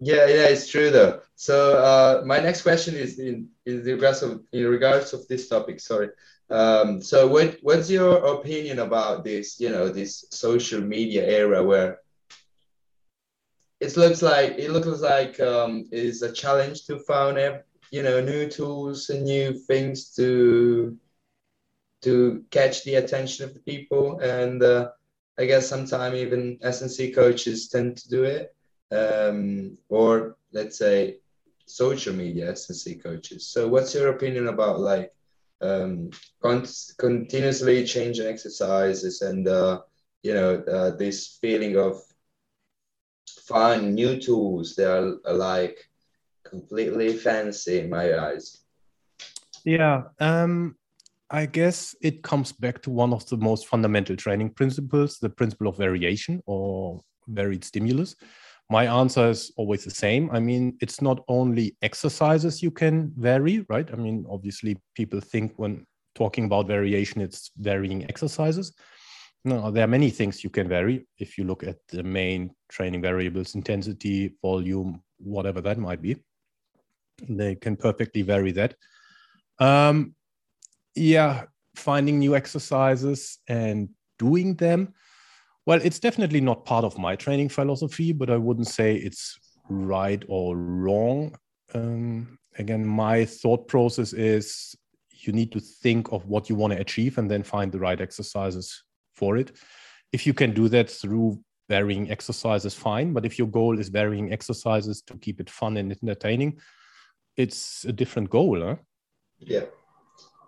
Yeah 0.00 0.26
yeah 0.26 0.48
it's 0.48 0.68
true 0.68 0.90
though. 0.90 1.20
So 1.36 1.78
uh, 1.78 2.24
my 2.26 2.40
next 2.40 2.62
question 2.62 2.94
is 2.96 3.20
in, 3.20 3.48
in 3.64 3.82
regards 3.84 4.22
of 4.22 4.42
in 4.52 4.66
regards 4.66 5.12
of 5.12 5.26
this 5.28 5.48
topic 5.48 5.80
sorry. 5.80 6.10
Um, 6.50 7.00
so 7.00 7.26
what 7.26 7.58
what's 7.62 7.88
your 7.88 8.16
opinion 8.36 8.80
about 8.80 9.24
this, 9.24 9.60
you 9.60 9.70
know, 9.70 9.88
this 9.88 10.26
social 10.30 10.80
media 10.80 11.24
era 11.24 11.62
where 11.62 12.00
it 13.80 13.96
looks 13.96 14.22
like 14.22 14.54
it 14.58 14.70
looks 14.70 15.00
like 15.00 15.38
um, 15.40 15.86
is 15.90 16.22
a 16.22 16.32
challenge 16.32 16.86
to 16.86 16.98
find 17.00 17.60
you 17.90 18.02
know 18.02 18.20
new 18.20 18.48
tools 18.48 19.10
and 19.10 19.24
new 19.24 19.52
things 19.52 20.14
to 20.14 20.96
to 22.04 22.44
catch 22.50 22.84
the 22.84 22.96
attention 22.96 23.44
of 23.44 23.54
the 23.54 23.60
people. 23.60 24.20
And 24.20 24.62
uh, 24.62 24.90
I 25.38 25.46
guess 25.46 25.68
sometimes 25.68 26.16
even 26.16 26.58
SNC 26.62 27.14
coaches 27.14 27.68
tend 27.68 27.96
to 27.98 28.08
do 28.08 28.24
it. 28.24 28.54
Um, 28.90 29.76
or 29.88 30.36
let's 30.52 30.78
say 30.78 31.18
social 31.66 32.14
media 32.14 32.52
SNC 32.52 33.02
coaches. 33.02 33.48
So 33.48 33.68
what's 33.68 33.94
your 33.94 34.10
opinion 34.10 34.48
about 34.48 34.80
like 34.80 35.12
um, 35.60 36.10
con- 36.42 36.66
continuously 36.98 37.84
changing 37.84 38.26
exercises 38.26 39.22
and 39.22 39.48
uh, 39.48 39.80
you 40.22 40.34
know 40.34 40.56
uh, 40.56 40.90
this 40.96 41.38
feeling 41.40 41.76
of 41.76 42.00
find 43.46 43.94
new 43.94 44.20
tools 44.20 44.74
that 44.76 44.90
are, 44.90 45.16
are 45.26 45.34
like 45.34 45.78
completely 46.44 47.14
fancy 47.14 47.80
in 47.80 47.90
my 47.90 48.18
eyes? 48.18 48.60
Yeah 49.64 50.02
um, 50.20 50.76
i 51.40 51.46
guess 51.46 51.94
it 52.00 52.22
comes 52.22 52.52
back 52.52 52.82
to 52.82 52.90
one 52.90 53.12
of 53.12 53.26
the 53.30 53.36
most 53.36 53.66
fundamental 53.66 54.16
training 54.16 54.50
principles 54.50 55.18
the 55.18 55.34
principle 55.38 55.68
of 55.68 55.76
variation 55.76 56.40
or 56.46 57.00
varied 57.28 57.64
stimulus 57.64 58.16
my 58.70 58.86
answer 58.86 59.28
is 59.28 59.52
always 59.56 59.84
the 59.84 59.90
same. 59.90 60.30
I 60.30 60.40
mean, 60.40 60.78
it's 60.80 61.02
not 61.02 61.22
only 61.28 61.76
exercises 61.82 62.62
you 62.62 62.70
can 62.70 63.12
vary, 63.16 63.64
right? 63.68 63.88
I 63.92 63.96
mean, 63.96 64.24
obviously, 64.28 64.76
people 64.94 65.20
think 65.20 65.52
when 65.56 65.86
talking 66.14 66.46
about 66.46 66.66
variation, 66.66 67.20
it's 67.20 67.50
varying 67.58 68.04
exercises. 68.04 68.72
No, 69.44 69.70
there 69.70 69.84
are 69.84 69.88
many 69.98 70.08
things 70.08 70.42
you 70.42 70.48
can 70.48 70.68
vary 70.68 71.06
if 71.18 71.36
you 71.36 71.44
look 71.44 71.62
at 71.62 71.76
the 71.88 72.02
main 72.02 72.54
training 72.70 73.02
variables 73.02 73.54
intensity, 73.54 74.34
volume, 74.40 75.02
whatever 75.18 75.60
that 75.60 75.78
might 75.78 76.00
be. 76.00 76.16
They 77.28 77.56
can 77.56 77.76
perfectly 77.76 78.22
vary 78.22 78.52
that. 78.52 78.74
Um, 79.58 80.14
yeah, 80.94 81.44
finding 81.74 82.18
new 82.18 82.36
exercises 82.36 83.38
and 83.48 83.88
doing 84.18 84.54
them 84.54 84.94
well, 85.66 85.80
it's 85.82 85.98
definitely 85.98 86.40
not 86.40 86.66
part 86.66 86.84
of 86.84 86.98
my 86.98 87.16
training 87.16 87.48
philosophy, 87.48 88.12
but 88.12 88.28
I 88.28 88.36
wouldn't 88.36 88.68
say 88.68 88.96
it's 88.96 89.38
right 89.68 90.22
or 90.28 90.56
wrong. 90.56 91.36
Um, 91.72 92.38
again, 92.58 92.86
my 92.86 93.24
thought 93.24 93.66
process 93.66 94.12
is 94.12 94.74
you 95.10 95.32
need 95.32 95.52
to 95.52 95.60
think 95.60 96.12
of 96.12 96.26
what 96.26 96.50
you 96.50 96.54
want 96.54 96.74
to 96.74 96.80
achieve 96.80 97.16
and 97.16 97.30
then 97.30 97.42
find 97.42 97.72
the 97.72 97.78
right 97.78 97.98
exercises 97.98 98.84
for 99.14 99.38
it. 99.38 99.52
If 100.12 100.26
you 100.26 100.34
can 100.34 100.52
do 100.52 100.68
that 100.68 100.90
through 100.90 101.40
varying 101.70 102.10
exercises, 102.10 102.74
fine. 102.74 103.14
But 103.14 103.24
if 103.24 103.38
your 103.38 103.48
goal 103.48 103.78
is 103.78 103.88
varying 103.88 104.34
exercises 104.34 105.00
to 105.02 105.16
keep 105.16 105.40
it 105.40 105.48
fun 105.48 105.78
and 105.78 105.90
entertaining, 105.90 106.58
it's 107.38 107.86
a 107.86 107.92
different 107.92 108.28
goal. 108.28 108.60
Huh? 108.60 108.76
Yeah. 109.38 109.64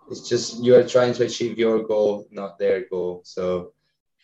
It's 0.09 0.27
just 0.27 0.63
you 0.63 0.75
are 0.75 0.87
trying 0.87 1.13
to 1.15 1.25
achieve 1.25 1.57
your 1.57 1.83
goal, 1.83 2.27
not 2.31 2.57
their 2.57 2.85
goal. 2.89 3.21
So 3.23 3.73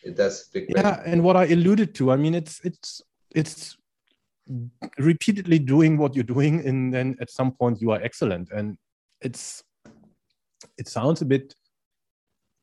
that's 0.05 0.49
big 0.49 0.65
yeah 0.67 1.01
and 1.05 1.23
what 1.23 1.37
i 1.37 1.45
alluded 1.45 1.95
to 1.95 2.11
i 2.11 2.17
mean 2.17 2.35
it's 2.35 2.59
it's 2.65 3.01
it's 3.33 3.77
repeatedly 4.97 5.59
doing 5.59 5.97
what 5.97 6.15
you're 6.15 6.23
doing 6.23 6.65
and 6.65 6.93
then 6.93 7.15
at 7.21 7.29
some 7.29 7.51
point 7.51 7.81
you 7.81 7.91
are 7.91 8.01
excellent. 8.01 8.49
And 8.51 8.77
it's 9.21 9.63
it 10.77 10.87
sounds 10.87 11.21
a 11.21 11.25
bit 11.25 11.55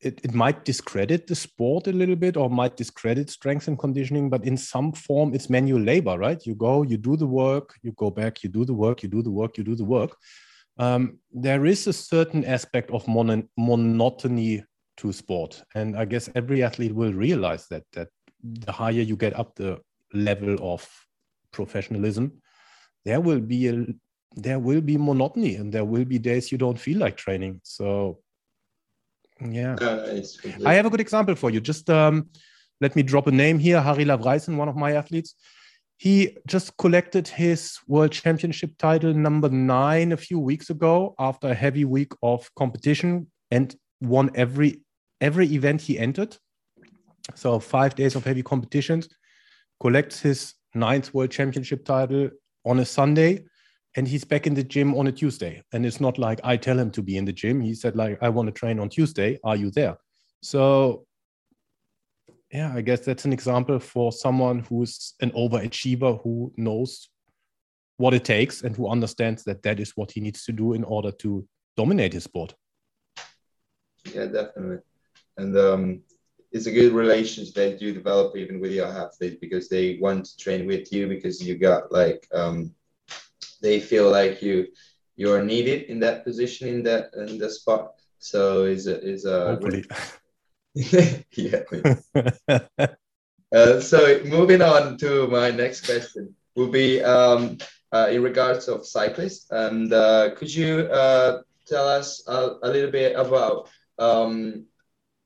it, 0.01 0.19
it 0.23 0.33
might 0.33 0.65
discredit 0.65 1.27
the 1.27 1.35
sport 1.35 1.85
a 1.85 1.91
little 1.91 2.15
bit 2.15 2.35
or 2.35 2.49
might 2.49 2.75
discredit 2.75 3.29
strength 3.29 3.67
and 3.67 3.77
conditioning 3.77 4.29
but 4.29 4.43
in 4.43 4.57
some 4.57 4.91
form 4.91 5.33
it's 5.33 5.49
manual 5.49 5.81
labor 5.81 6.17
right? 6.17 6.45
You 6.45 6.55
go 6.55 6.83
you 6.83 6.97
do 6.97 7.15
the 7.17 7.27
work 7.27 7.75
you 7.81 7.91
go 7.93 8.09
back 8.09 8.43
you 8.43 8.49
do 8.49 8.65
the 8.65 8.73
work 8.73 9.03
you 9.03 9.09
do 9.09 9.21
the 9.21 9.31
work 9.31 9.57
you 9.57 9.63
do 9.63 9.75
the 9.75 9.85
work 9.85 10.17
um, 10.77 11.19
there 11.31 11.65
is 11.65 11.87
a 11.87 11.93
certain 11.93 12.45
aspect 12.45 12.91
of 12.91 13.07
mon- 13.07 13.49
monotony 13.57 14.63
to 14.97 15.11
sport. 15.11 15.63
And 15.75 15.97
I 15.97 16.05
guess 16.05 16.29
every 16.35 16.63
athlete 16.63 16.93
will 16.93 17.13
realize 17.13 17.67
that 17.69 17.83
that 17.93 18.09
the 18.43 18.71
higher 18.71 19.01
you 19.01 19.15
get 19.15 19.37
up 19.37 19.55
the 19.55 19.79
level 20.13 20.57
of 20.61 20.87
professionalism, 21.51 22.41
there 23.05 23.21
will 23.21 23.39
be 23.39 23.67
a 23.67 23.85
there 24.35 24.59
will 24.59 24.81
be 24.81 24.97
monotony 24.97 25.55
and 25.55 25.73
there 25.73 25.85
will 25.85 26.05
be 26.05 26.17
days 26.17 26.51
you 26.51 26.57
don't 26.57 26.79
feel 26.79 26.99
like 26.99 27.17
training. 27.17 27.59
So 27.63 28.19
yeah. 29.41 29.75
Uh, 29.75 30.21
I 30.65 30.73
have 30.75 30.85
a 30.85 30.89
good 30.89 31.01
example 31.01 31.35
for 31.35 31.49
you. 31.49 31.59
Just 31.59 31.89
um, 31.89 32.29
let 32.79 32.95
me 32.95 33.03
drop 33.03 33.27
a 33.27 33.31
name 33.31 33.59
here. 33.59 33.81
Harry 33.81 34.05
Lavreysen, 34.05 34.55
one 34.55 34.69
of 34.69 34.75
my 34.75 34.93
athletes. 34.93 35.35
He 36.01 36.35
just 36.47 36.75
collected 36.77 37.27
his 37.27 37.77
world 37.87 38.11
championship 38.11 38.71
title 38.79 39.13
number 39.13 39.49
nine 39.49 40.13
a 40.13 40.17
few 40.17 40.39
weeks 40.39 40.71
ago 40.71 41.13
after 41.19 41.49
a 41.49 41.53
heavy 41.53 41.85
week 41.85 42.11
of 42.23 42.49
competition 42.55 43.27
and 43.51 43.75
won 44.01 44.31
every 44.33 44.81
every 45.19 45.45
event 45.53 45.79
he 45.79 45.99
entered. 45.99 46.35
So 47.35 47.59
five 47.59 47.93
days 47.93 48.15
of 48.15 48.23
heavy 48.23 48.41
competitions, 48.41 49.09
collects 49.79 50.19
his 50.19 50.55
ninth 50.73 51.13
world 51.13 51.29
championship 51.29 51.85
title 51.85 52.31
on 52.65 52.79
a 52.79 52.85
Sunday, 52.85 53.45
and 53.95 54.07
he's 54.07 54.23
back 54.23 54.47
in 54.47 54.55
the 54.55 54.63
gym 54.63 54.95
on 54.95 55.05
a 55.05 55.11
Tuesday. 55.11 55.61
And 55.71 55.85
it's 55.85 56.01
not 56.01 56.17
like 56.17 56.39
I 56.43 56.57
tell 56.57 56.79
him 56.79 56.89
to 56.93 57.03
be 57.03 57.15
in 57.15 57.25
the 57.25 57.33
gym. 57.33 57.61
He 57.61 57.75
said, 57.75 57.95
like, 57.95 58.17
I 58.23 58.29
want 58.29 58.47
to 58.47 58.51
train 58.51 58.79
on 58.79 58.89
Tuesday. 58.89 59.37
Are 59.43 59.55
you 59.55 59.69
there? 59.69 59.97
So 60.41 61.05
yeah, 62.51 62.73
I 62.75 62.81
guess 62.81 63.01
that's 63.01 63.25
an 63.25 63.33
example 63.33 63.79
for 63.79 64.11
someone 64.11 64.59
who's 64.59 65.13
an 65.21 65.31
overachiever 65.31 66.21
who 66.23 66.51
knows 66.57 67.09
what 67.97 68.13
it 68.13 68.25
takes 68.25 68.63
and 68.63 68.75
who 68.75 68.89
understands 68.89 69.43
that 69.43 69.63
that 69.63 69.79
is 69.79 69.91
what 69.95 70.11
he 70.11 70.21
needs 70.21 70.43
to 70.45 70.51
do 70.51 70.73
in 70.73 70.83
order 70.83 71.11
to 71.11 71.47
dominate 71.77 72.13
his 72.13 72.23
sport. 72.23 72.55
Yeah, 74.13 74.25
definitely 74.25 74.79
and 75.37 75.57
um, 75.57 76.01
it's 76.51 76.67
a 76.67 76.71
good 76.71 76.93
relationship 76.93 77.53
that 77.55 77.81
you 77.81 77.93
develop 77.93 78.35
even 78.35 78.59
with 78.59 78.71
your 78.71 78.87
athletes 78.87 79.37
because 79.39 79.69
they 79.69 79.97
want 79.99 80.25
to 80.25 80.37
train 80.37 80.65
with 80.67 80.91
you 80.91 81.07
because 81.07 81.41
you 81.41 81.57
got 81.57 81.91
like 81.91 82.27
um, 82.33 82.73
they 83.61 83.79
feel 83.79 84.09
like 84.09 84.41
you 84.41 84.67
you 85.15 85.33
are 85.33 85.43
needed 85.43 85.83
in 85.83 85.99
that 85.99 86.23
position 86.23 86.67
in 86.67 86.83
that 86.83 87.13
in 87.15 87.37
the 87.37 87.49
spot. 87.49 87.93
So 88.19 88.63
is 88.63 88.87
a 88.87 89.01
is 89.01 89.25
a 89.25 89.47
hopefully. 89.47 89.85
yeah. 90.73 91.63
uh, 93.51 93.79
so 93.81 94.21
moving 94.23 94.61
on 94.61 94.97
to 94.97 95.27
my 95.27 95.51
next 95.51 95.85
question 95.85 96.33
will 96.55 96.69
be 96.69 97.03
um, 97.03 97.57
uh, 97.91 98.07
in 98.09 98.23
regards 98.23 98.69
of 98.69 98.85
cyclists 98.85 99.47
and 99.51 99.91
uh, 99.91 100.33
could 100.35 100.53
you 100.53 100.87
uh, 100.91 101.41
tell 101.67 101.87
us 101.87 102.23
a, 102.27 102.55
a 102.63 102.69
little 102.69 102.91
bit 102.91 103.15
about 103.17 103.69
um, 103.99 104.65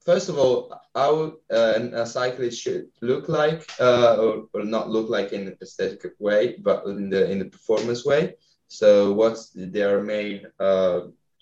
first 0.03 0.29
of 0.29 0.37
all, 0.37 0.73
how 0.95 1.33
uh, 1.51 1.79
a 1.93 2.05
cyclist 2.05 2.61
should 2.61 2.87
look 3.01 3.29
like, 3.29 3.69
uh, 3.79 4.17
or, 4.19 4.47
or, 4.53 4.63
not 4.63 4.89
look 4.89 5.09
like 5.09 5.31
in 5.31 5.47
an 5.47 5.57
aesthetic 5.61 6.13
way, 6.19 6.57
but 6.61 6.85
in 6.85 7.09
the 7.09 7.29
in 7.31 7.39
the 7.39 7.45
performance 7.45 8.05
way. 8.05 8.35
So, 8.67 9.13
what's 9.13 9.51
their 9.55 10.03
main 10.03 10.45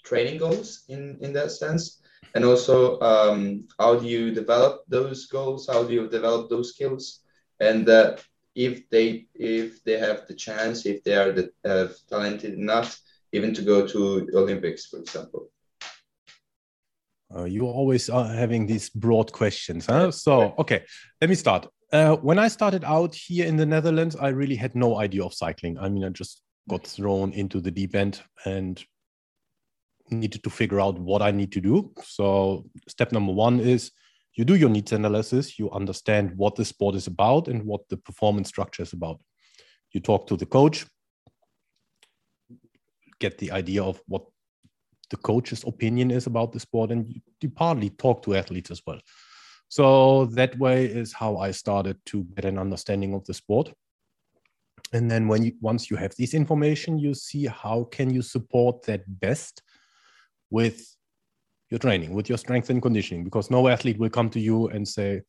training 0.03 0.37
goals 0.37 0.83
in 0.89 1.17
in 1.21 1.33
that 1.33 1.51
sense? 1.51 2.02
And 2.35 2.45
also, 2.45 2.99
um, 2.99 3.67
how 3.79 3.95
do 3.95 4.07
you 4.07 4.33
develop 4.33 4.83
those 4.87 5.27
goals? 5.27 5.67
How 5.67 5.83
do 5.83 5.93
you 5.93 6.07
develop 6.07 6.49
those 6.49 6.69
skills? 6.73 7.19
And 7.59 7.87
uh, 7.87 8.17
if 8.55 8.89
they 8.89 9.27
if 9.35 9.83
they 9.83 9.97
have 9.99 10.27
the 10.27 10.33
chance, 10.33 10.85
if 10.85 11.03
they 11.03 11.15
are 11.15 11.31
the, 11.31 11.51
uh, 11.63 11.87
talented 12.09 12.53
enough, 12.53 12.99
even 13.31 13.53
to 13.53 13.61
go 13.61 13.87
to 13.87 14.27
Olympics, 14.33 14.85
for 14.85 14.99
example. 14.99 15.49
Uh, 17.35 17.45
you're 17.45 17.73
always 17.73 18.09
are 18.09 18.27
having 18.27 18.67
these 18.67 18.89
broad 18.89 19.31
questions, 19.31 19.87
huh? 19.87 20.11
So, 20.11 20.53
okay, 20.59 20.83
let 21.19 21.29
me 21.29 21.35
start. 21.35 21.67
Uh, 21.91 22.15
when 22.17 22.37
I 22.37 22.47
started 22.47 22.83
out 22.83 23.15
here 23.15 23.45
in 23.45 23.57
the 23.57 23.65
Netherlands, 23.65 24.15
I 24.15 24.29
really 24.29 24.55
had 24.55 24.75
no 24.75 24.99
idea 24.99 25.23
of 25.23 25.33
cycling. 25.33 25.77
I 25.79 25.89
mean, 25.89 26.03
I 26.03 26.09
just 26.09 26.41
got 26.69 26.85
thrown 26.85 27.33
into 27.33 27.59
the 27.59 27.71
deep 27.71 27.95
end 27.95 28.21
and 28.45 28.83
needed 30.09 30.43
to 30.43 30.49
figure 30.49 30.79
out 30.79 30.99
what 30.99 31.21
I 31.21 31.31
need 31.31 31.51
to 31.53 31.61
do. 31.61 31.91
So, 32.03 32.65
step 32.87 33.11
number 33.11 33.31
one 33.31 33.59
is 33.59 33.91
you 34.35 34.45
do 34.45 34.55
your 34.55 34.69
needs 34.69 34.91
analysis, 34.91 35.59
you 35.59 35.69
understand 35.71 36.33
what 36.35 36.55
the 36.55 36.65
sport 36.65 36.95
is 36.95 37.07
about 37.07 37.47
and 37.47 37.63
what 37.63 37.87
the 37.89 37.97
performance 37.97 38.49
structure 38.49 38.83
is 38.83 38.93
about. 38.93 39.19
You 39.91 39.99
talk 39.99 40.27
to 40.27 40.37
the 40.37 40.45
coach, 40.45 40.85
get 43.19 43.37
the 43.37 43.51
idea 43.51 43.83
of 43.83 44.01
what 44.07 44.23
the 45.09 45.17
coach's 45.17 45.63
opinion 45.63 46.11
is 46.11 46.25
about 46.25 46.51
the 46.51 46.59
sport 46.59 46.91
and 46.91 47.07
you, 47.41 47.49
partly 47.49 47.89
talk 47.91 48.23
to 48.23 48.35
athletes 48.35 48.71
as 48.71 48.81
well 48.87 48.99
so 49.67 50.25
that 50.25 50.57
way 50.57 50.85
is 50.85 51.13
how 51.13 51.37
i 51.37 51.51
started 51.51 51.97
to 52.05 52.23
get 52.35 52.45
an 52.45 52.57
understanding 52.57 53.13
of 53.13 53.23
the 53.25 53.33
sport 53.33 53.73
and 54.93 55.11
then 55.11 55.27
when 55.27 55.43
you 55.43 55.51
once 55.61 55.91
you 55.91 55.97
have 55.97 56.15
this 56.15 56.33
information 56.33 56.97
you 56.97 57.13
see 57.13 57.45
how 57.45 57.83
can 57.95 58.09
you 58.13 58.21
support 58.21 58.81
that 58.83 59.03
best 59.19 59.61
with 60.53 60.77
your 61.71 61.79
training 61.79 62.13
with 62.13 62.29
your 62.29 62.37
strength 62.37 62.69
and 62.69 62.81
conditioning 62.81 63.23
because 63.23 63.49
no 63.49 63.67
athlete 63.67 63.99
will 63.99 64.09
come 64.17 64.29
to 64.29 64.39
you 64.39 64.67
and 64.69 64.87
say 64.87 65.21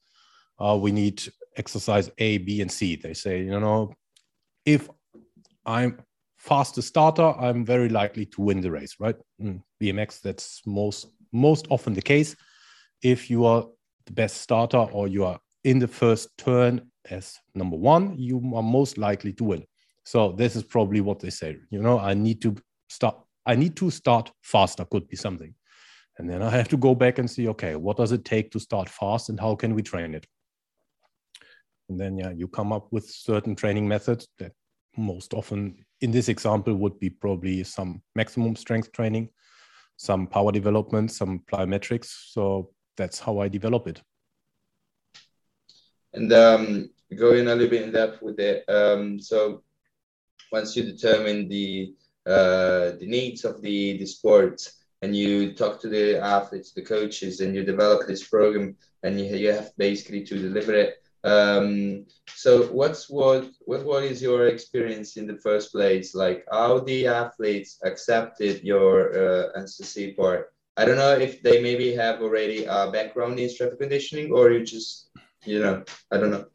uh, 0.60 0.76
we 0.80 0.90
need 0.92 1.16
exercise 1.56 2.10
a 2.18 2.38
b 2.38 2.60
and 2.60 2.70
c 2.70 2.96
they 2.96 3.14
say 3.14 3.42
you 3.42 3.58
know 3.58 3.92
if 4.66 4.88
i'm 5.64 5.98
fastest 6.44 6.88
starter, 6.88 7.32
I'm 7.40 7.64
very 7.64 7.88
likely 7.88 8.26
to 8.26 8.42
win 8.42 8.60
the 8.60 8.70
race, 8.70 8.96
right? 9.00 9.16
Mm, 9.40 9.62
BMX, 9.82 10.20
that's 10.20 10.60
most 10.66 11.08
most 11.32 11.66
often 11.70 11.94
the 11.94 12.02
case. 12.02 12.36
If 13.02 13.30
you 13.30 13.46
are 13.46 13.64
the 14.06 14.12
best 14.12 14.36
starter 14.42 14.84
or 14.92 15.08
you 15.08 15.24
are 15.24 15.40
in 15.64 15.78
the 15.78 15.88
first 15.88 16.28
turn 16.36 16.90
as 17.10 17.38
number 17.54 17.76
one, 17.76 18.14
you 18.18 18.36
are 18.54 18.62
most 18.62 18.98
likely 18.98 19.32
to 19.34 19.44
win. 19.44 19.64
So 20.04 20.32
this 20.32 20.54
is 20.54 20.62
probably 20.62 21.00
what 21.00 21.18
they 21.18 21.30
say. 21.30 21.56
You 21.70 21.80
know, 21.82 21.98
I 21.98 22.12
need 22.12 22.42
to 22.42 22.54
start. 22.88 23.16
I 23.46 23.56
need 23.56 23.76
to 23.76 23.90
start 23.90 24.32
faster. 24.42 24.84
Could 24.84 25.08
be 25.08 25.16
something, 25.16 25.54
and 26.18 26.28
then 26.28 26.42
I 26.42 26.50
have 26.50 26.68
to 26.68 26.76
go 26.76 26.94
back 26.94 27.18
and 27.18 27.30
see. 27.30 27.48
Okay, 27.48 27.76
what 27.76 27.96
does 27.96 28.12
it 28.12 28.24
take 28.24 28.50
to 28.52 28.60
start 28.60 28.88
fast, 28.88 29.28
and 29.28 29.40
how 29.40 29.54
can 29.54 29.74
we 29.74 29.82
train 29.82 30.14
it? 30.14 30.26
And 31.88 32.00
then 32.00 32.16
yeah, 32.16 32.30
you 32.30 32.48
come 32.48 32.72
up 32.72 32.88
with 32.90 33.08
certain 33.08 33.54
training 33.54 33.86
methods 33.86 34.26
that 34.38 34.52
most 34.96 35.34
often 35.34 35.84
in 36.00 36.10
this 36.10 36.28
example 36.28 36.74
would 36.74 36.98
be 36.98 37.10
probably 37.10 37.64
some 37.64 38.02
maximum 38.14 38.56
strength 38.56 38.92
training, 38.92 39.28
some 39.96 40.26
power 40.26 40.52
development, 40.52 41.10
some 41.12 41.40
plyometrics. 41.50 42.30
So 42.30 42.70
that's 42.96 43.18
how 43.18 43.38
I 43.38 43.48
develop 43.48 43.86
it. 43.86 44.00
And 46.12 46.32
um, 46.32 46.90
go 47.18 47.32
in 47.32 47.48
a 47.48 47.54
little 47.54 47.68
bit 47.68 47.82
in 47.82 47.92
depth 47.92 48.22
with 48.22 48.38
it. 48.38 48.64
Um, 48.68 49.20
so 49.20 49.62
once 50.52 50.76
you 50.76 50.84
determine 50.84 51.48
the 51.48 51.94
uh, 52.26 52.92
the 53.00 53.06
needs 53.06 53.44
of 53.44 53.60
the 53.62 53.98
the 53.98 54.06
sport 54.06 54.68
and 55.04 55.14
you 55.14 55.52
talk 55.52 55.80
to 55.80 55.88
the 55.88 56.18
athletes, 56.18 56.72
the 56.72 56.80
coaches, 56.80 57.40
and 57.40 57.54
you 57.54 57.62
develop 57.62 58.06
this 58.06 58.26
program, 58.26 58.74
and 59.02 59.20
you, 59.20 59.26
you 59.36 59.52
have 59.52 59.70
basically 59.76 60.24
to 60.24 60.34
deliver 60.38 60.72
it. 60.72 60.90
Um, 61.24 62.06
so 62.28 62.50
what's 62.78 63.08
what 63.08 63.42
what 63.60 63.84
what 63.84 64.02
is 64.04 64.22
your 64.22 64.48
experience 64.48 65.16
in 65.16 65.26
the 65.26 65.38
first 65.46 65.72
place? 65.72 66.14
Like 66.14 66.44
how 66.50 66.80
the 66.80 67.06
athletes 67.06 67.78
accepted 67.84 68.62
your 68.62 68.94
uh, 69.24 69.60
NCC 69.62 70.16
part? 70.16 70.52
I 70.76 70.84
don't 70.84 71.00
know 71.04 71.16
if 71.28 71.42
they 71.42 71.62
maybe 71.62 71.94
have 71.94 72.20
already 72.20 72.64
a 72.64 72.90
background 72.90 73.38
in 73.38 73.48
strength 73.48 73.78
conditioning 73.78 74.32
or 74.32 74.50
you 74.50 74.64
just 74.64 75.08
you 75.44 75.60
know 75.60 75.84
I 76.12 76.16
don't 76.18 76.30
know. 76.30 76.46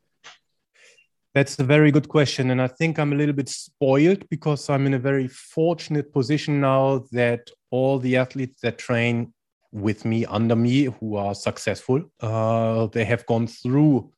That's 1.35 1.59
a 1.59 1.63
very 1.63 1.91
good 1.91 2.09
question. 2.09 2.49
And 2.49 2.61
I 2.61 2.67
think 2.67 2.97
I'm 2.97 3.13
a 3.13 3.15
little 3.15 3.35
bit 3.35 3.49
spoiled 3.49 4.27
because 4.29 4.69
I'm 4.69 4.87
in 4.87 4.95
a 4.95 4.99
very 4.99 5.27
fortunate 5.27 6.11
position 6.11 6.59
now 6.59 7.05
that 7.11 7.49
all 7.69 7.99
the 7.99 8.17
athletes 8.17 8.61
that 8.61 8.79
train 8.79 9.33
with 9.71 10.05
me, 10.05 10.25
under 10.25 10.55
me, 10.55 10.85
who 10.85 11.15
are 11.15 11.35
successful, 11.35 12.01
uh, 12.21 12.87
they 12.87 13.05
have 13.05 13.25
gone 13.27 13.45
through 13.45 14.11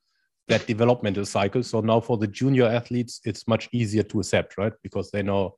that 0.47 0.65
developmental 0.67 1.26
cycle. 1.26 1.63
So 1.63 1.82
now 1.82 2.00
for 2.00 2.17
the 2.17 2.28
junior 2.28 2.65
athletes, 2.65 3.19
it's 3.26 3.45
much 3.45 3.67
easier 3.74 4.04
to 4.04 4.19
accept, 4.19 4.58
right? 4.58 4.74
Because 4.82 5.12
they 5.12 5.21
know, 5.21 5.58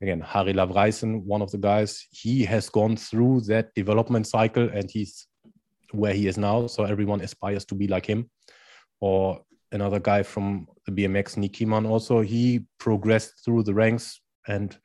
again, 0.00 0.20
Harry 0.20 0.52
Lavreysen, 0.52 1.24
one 1.24 1.42
of 1.42 1.50
the 1.50 1.58
guys, 1.58 2.06
he 2.12 2.44
has 2.44 2.68
gone 2.68 2.96
through 2.96 3.40
that 3.42 3.74
development 3.74 4.28
cycle 4.28 4.68
and 4.68 4.88
he's 4.88 5.26
where 5.90 6.14
he 6.14 6.28
is 6.28 6.38
now. 6.38 6.68
So 6.68 6.84
everyone 6.84 7.20
aspires 7.20 7.64
to 7.66 7.74
be 7.74 7.88
like 7.88 8.06
him. 8.06 8.30
Or 9.00 9.42
another 9.72 9.98
guy 9.98 10.22
from 10.22 10.66
the 10.86 10.92
BMX, 10.92 11.36
Niek 11.36 11.52
Kimmann, 11.52 11.86
also 11.88 12.20
he 12.20 12.66
progressed 12.78 13.44
through 13.44 13.62
the 13.64 13.74
ranks, 13.74 14.20
and 14.46 14.76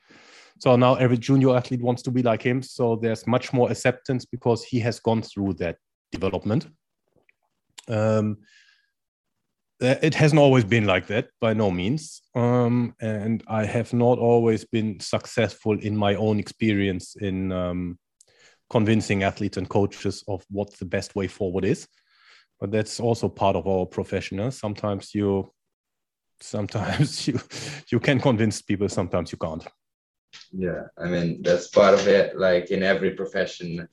so 0.60 0.76
now 0.76 0.96
every 0.96 1.18
junior 1.18 1.56
athlete 1.56 1.82
wants 1.82 2.02
to 2.04 2.12
be 2.12 2.24
like 2.24 2.42
him. 2.42 2.62
So 2.62 2.96
there's 2.96 3.28
much 3.28 3.54
more 3.54 3.70
acceptance 3.72 4.26
because 4.26 4.64
he 4.64 4.80
has 4.80 5.00
gone 5.00 5.22
through 5.22 5.54
that 5.56 5.78
development. 6.12 6.68
Um, 7.88 8.38
it 9.84 10.16
hasn't 10.16 10.40
always 10.40 10.64
been 10.64 10.86
like 10.86 11.08
that 11.08 11.28
by 11.42 11.54
no 11.54 11.70
means 11.70 12.22
um, 12.36 12.96
and 13.02 13.44
i 13.48 13.66
have 13.66 13.92
not 13.94 14.18
always 14.18 14.64
been 14.66 15.00
successful 15.00 15.78
in 15.80 15.96
my 15.96 16.16
own 16.16 16.40
experience 16.40 17.16
in 17.20 17.52
um, 17.52 17.98
convincing 18.70 19.24
athletes 19.24 19.58
and 19.58 19.70
coaches 19.70 20.24
of 20.28 20.44
what 20.50 20.72
the 20.78 20.86
best 20.86 21.16
way 21.16 21.28
forward 21.28 21.66
is 21.66 21.88
but 22.64 22.72
that's 22.72 23.02
also 23.02 23.28
part 23.28 23.58
of 23.58 23.68
our 23.68 23.86
profession. 23.86 24.50
Sometimes 24.50 25.14
you, 25.14 25.52
sometimes 26.40 27.28
you, 27.28 27.38
you 27.92 28.00
can 28.00 28.22
convince 28.22 28.62
people. 28.62 28.88
Sometimes 28.88 29.34
you 29.34 29.38
can't. 29.38 29.68
Yeah, 30.54 30.84
I 30.98 31.10
mean 31.10 31.42
that's 31.42 31.68
part 31.68 31.94
of 31.94 32.08
it. 32.08 32.40
Like 32.40 32.72
in 32.72 32.82
every 32.82 33.12
profession, 33.12 33.86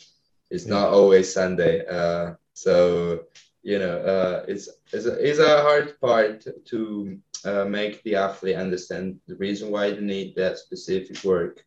it's 0.52 0.66
yeah. 0.66 0.74
not 0.74 0.90
always 0.90 1.34
Sunday. 1.34 1.84
Uh, 1.84 2.34
so 2.54 3.24
you 3.64 3.80
know, 3.80 3.98
uh, 3.98 4.44
it's 4.46 4.68
it's 4.92 5.06
a, 5.06 5.14
it's 5.14 5.40
a 5.40 5.62
hard 5.62 6.00
part 6.00 6.46
to 6.66 7.18
uh, 7.44 7.64
make 7.64 8.04
the 8.04 8.14
athlete 8.14 8.54
understand 8.54 9.18
the 9.26 9.34
reason 9.34 9.72
why 9.72 9.90
they 9.90 10.00
need 10.00 10.36
that 10.36 10.58
specific 10.58 11.24
work. 11.24 11.64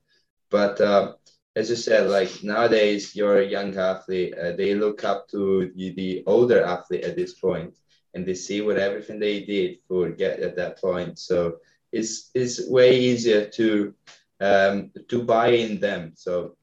But 0.49 0.79
uh, 0.79 1.15
as 1.55 1.69
you 1.69 1.75
said, 1.75 2.09
like 2.09 2.43
nowadays, 2.43 3.15
you're 3.15 3.39
a 3.39 3.47
young 3.47 3.77
athlete. 3.77 4.33
Uh, 4.37 4.53
they 4.53 4.73
look 4.73 5.03
up 5.03 5.27
to 5.29 5.71
the, 5.75 5.93
the 5.93 6.23
older 6.25 6.63
athlete 6.63 7.03
at 7.03 7.15
this 7.15 7.35
point, 7.35 7.75
and 8.13 8.25
they 8.25 8.33
see 8.33 8.61
what 8.61 8.77
everything 8.77 9.19
they 9.19 9.41
did 9.43 9.77
for 9.87 10.09
get 10.09 10.39
at 10.39 10.55
that 10.55 10.79
point. 10.81 11.19
So 11.19 11.57
it's 11.91 12.31
it's 12.33 12.67
way 12.67 12.99
easier 12.99 13.45
to 13.49 13.93
um, 14.41 14.91
to 15.09 15.23
buy 15.23 15.49
in 15.49 15.79
them. 15.79 16.13
So 16.15 16.57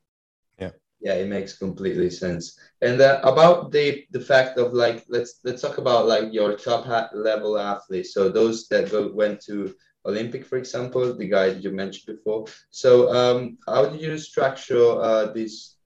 yeah, 0.59 0.71
yeah, 1.01 1.15
it 1.15 1.29
makes 1.29 1.57
completely 1.57 2.11
sense. 2.11 2.59
And 2.83 3.01
uh, 3.01 3.21
about 3.23 3.71
the 3.71 4.07
the 4.11 4.21
fact 4.21 4.59
of 4.59 4.73
like 4.73 5.05
let's 5.09 5.39
let's 5.45 5.63
talk 5.63 5.79
about 5.79 6.09
like 6.09 6.33
your 6.33 6.57
top 6.57 7.11
level 7.15 7.59
athletes. 7.59 8.13
So 8.13 8.29
those 8.29 8.67
that 8.69 8.91
go 8.91 9.13
went 9.13 9.41
to 9.43 9.73
Olympic, 10.07 10.45
for 10.47 10.57
example, 10.57 11.15
the 11.15 11.29
guy 11.29 11.51
that 11.51 11.63
you 11.63 11.71
mentioned 11.71 12.17
before. 12.17 12.47
So 12.71 13.13
um, 13.13 13.59
how 13.67 13.87
do 13.87 13.99
you 13.99 14.17
structure 14.19 15.01
uh, 15.01 15.27
this? 15.33 15.77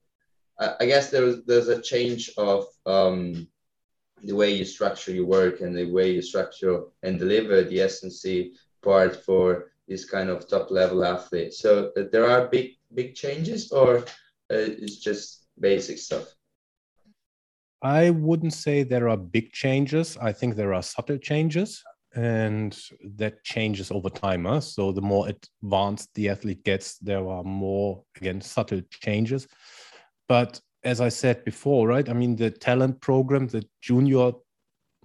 I 0.58 0.86
guess 0.86 1.10
there's 1.10 1.44
there's 1.44 1.68
a 1.68 1.82
change 1.82 2.30
of 2.36 2.66
um, 2.86 3.48
the 4.22 4.34
way 4.34 4.50
you 4.54 4.64
structure 4.64 5.12
your 5.12 5.26
work 5.26 5.60
and 5.60 5.76
the 5.76 5.90
way 5.90 6.12
you 6.12 6.22
structure 6.22 6.84
and 7.02 7.18
deliver 7.18 7.62
the 7.62 7.78
SNC 7.78 8.52
part 8.82 9.16
for 9.24 9.72
this 9.88 10.04
kind 10.04 10.30
of 10.30 10.48
top 10.48 10.70
level 10.70 11.04
athlete. 11.04 11.52
So 11.54 11.90
uh, 11.96 12.04
there 12.12 12.30
are 12.30 12.46
big 12.46 12.76
big 12.94 13.16
changes, 13.16 13.72
or 13.72 13.98
uh, 13.98 14.70
it's 14.82 14.98
just 14.98 15.46
basic 15.58 15.98
stuff. 15.98 16.26
I 17.82 18.10
wouldn't 18.10 18.54
say 18.54 18.84
there 18.84 19.08
are 19.08 19.16
big 19.16 19.52
changes. 19.52 20.16
I 20.22 20.32
think 20.32 20.54
there 20.54 20.72
are 20.72 20.82
subtle 20.82 21.18
changes 21.18 21.82
and 22.14 22.78
that 23.16 23.42
changes 23.44 23.90
over 23.90 24.08
time. 24.08 24.44
Huh? 24.44 24.60
So 24.60 24.92
the 24.92 25.00
more 25.00 25.28
advanced 25.28 26.10
the 26.14 26.28
athlete 26.28 26.64
gets, 26.64 26.98
there 26.98 27.26
are 27.28 27.42
more 27.42 28.02
again 28.16 28.40
subtle 28.40 28.82
changes. 28.90 29.48
But 30.28 30.60
as 30.84 31.00
I 31.00 31.08
said 31.08 31.44
before, 31.44 31.88
right? 31.88 32.08
I 32.08 32.12
mean, 32.12 32.36
the 32.36 32.50
talent 32.50 33.00
program, 33.00 33.48
the 33.48 33.64
junior 33.82 34.32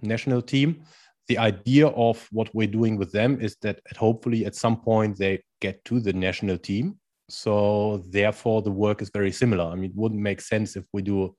national 0.02 0.42
team, 0.42 0.82
the 1.28 1.38
idea 1.38 1.88
of 1.88 2.26
what 2.32 2.54
we're 2.54 2.66
doing 2.66 2.96
with 2.96 3.12
them 3.12 3.40
is 3.40 3.56
that 3.62 3.80
hopefully 3.96 4.44
at 4.44 4.54
some 4.54 4.80
point 4.80 5.16
they 5.16 5.42
get 5.60 5.84
to 5.86 6.00
the 6.00 6.12
national 6.12 6.58
team. 6.58 6.98
So 7.28 8.02
therefore, 8.08 8.62
the 8.62 8.70
work 8.70 9.00
is 9.02 9.10
very 9.10 9.30
similar. 9.30 9.64
I 9.64 9.74
mean, 9.74 9.90
it 9.90 9.96
wouldn't 9.96 10.20
make 10.20 10.40
sense 10.40 10.76
if 10.76 10.84
we 10.92 11.02
do 11.02 11.34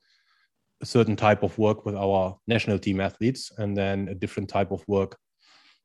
a 0.80 0.86
certain 0.86 1.16
type 1.16 1.42
of 1.42 1.56
work 1.58 1.84
with 1.84 1.94
our 1.94 2.36
national 2.46 2.78
team 2.78 3.00
athletes 3.00 3.52
and 3.58 3.76
then 3.76 4.08
a 4.08 4.14
different 4.14 4.48
type 4.48 4.72
of 4.72 4.82
work 4.88 5.16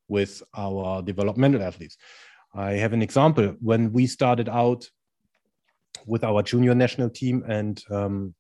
with 0.08 0.42
our 0.56 1.02
developmental 1.02 1.62
athletes. 1.62 1.98
I 2.54 2.74
have 2.74 2.94
an 2.94 3.02
example. 3.02 3.56
When 3.60 3.92
we 3.92 4.08
started 4.08 4.50
out 4.50 4.90
with 6.06 6.24
our 6.24 6.42
junior 6.44 6.74
national 6.74 7.10
team 7.10 7.44
and 7.48 7.82
um, 7.90 8.34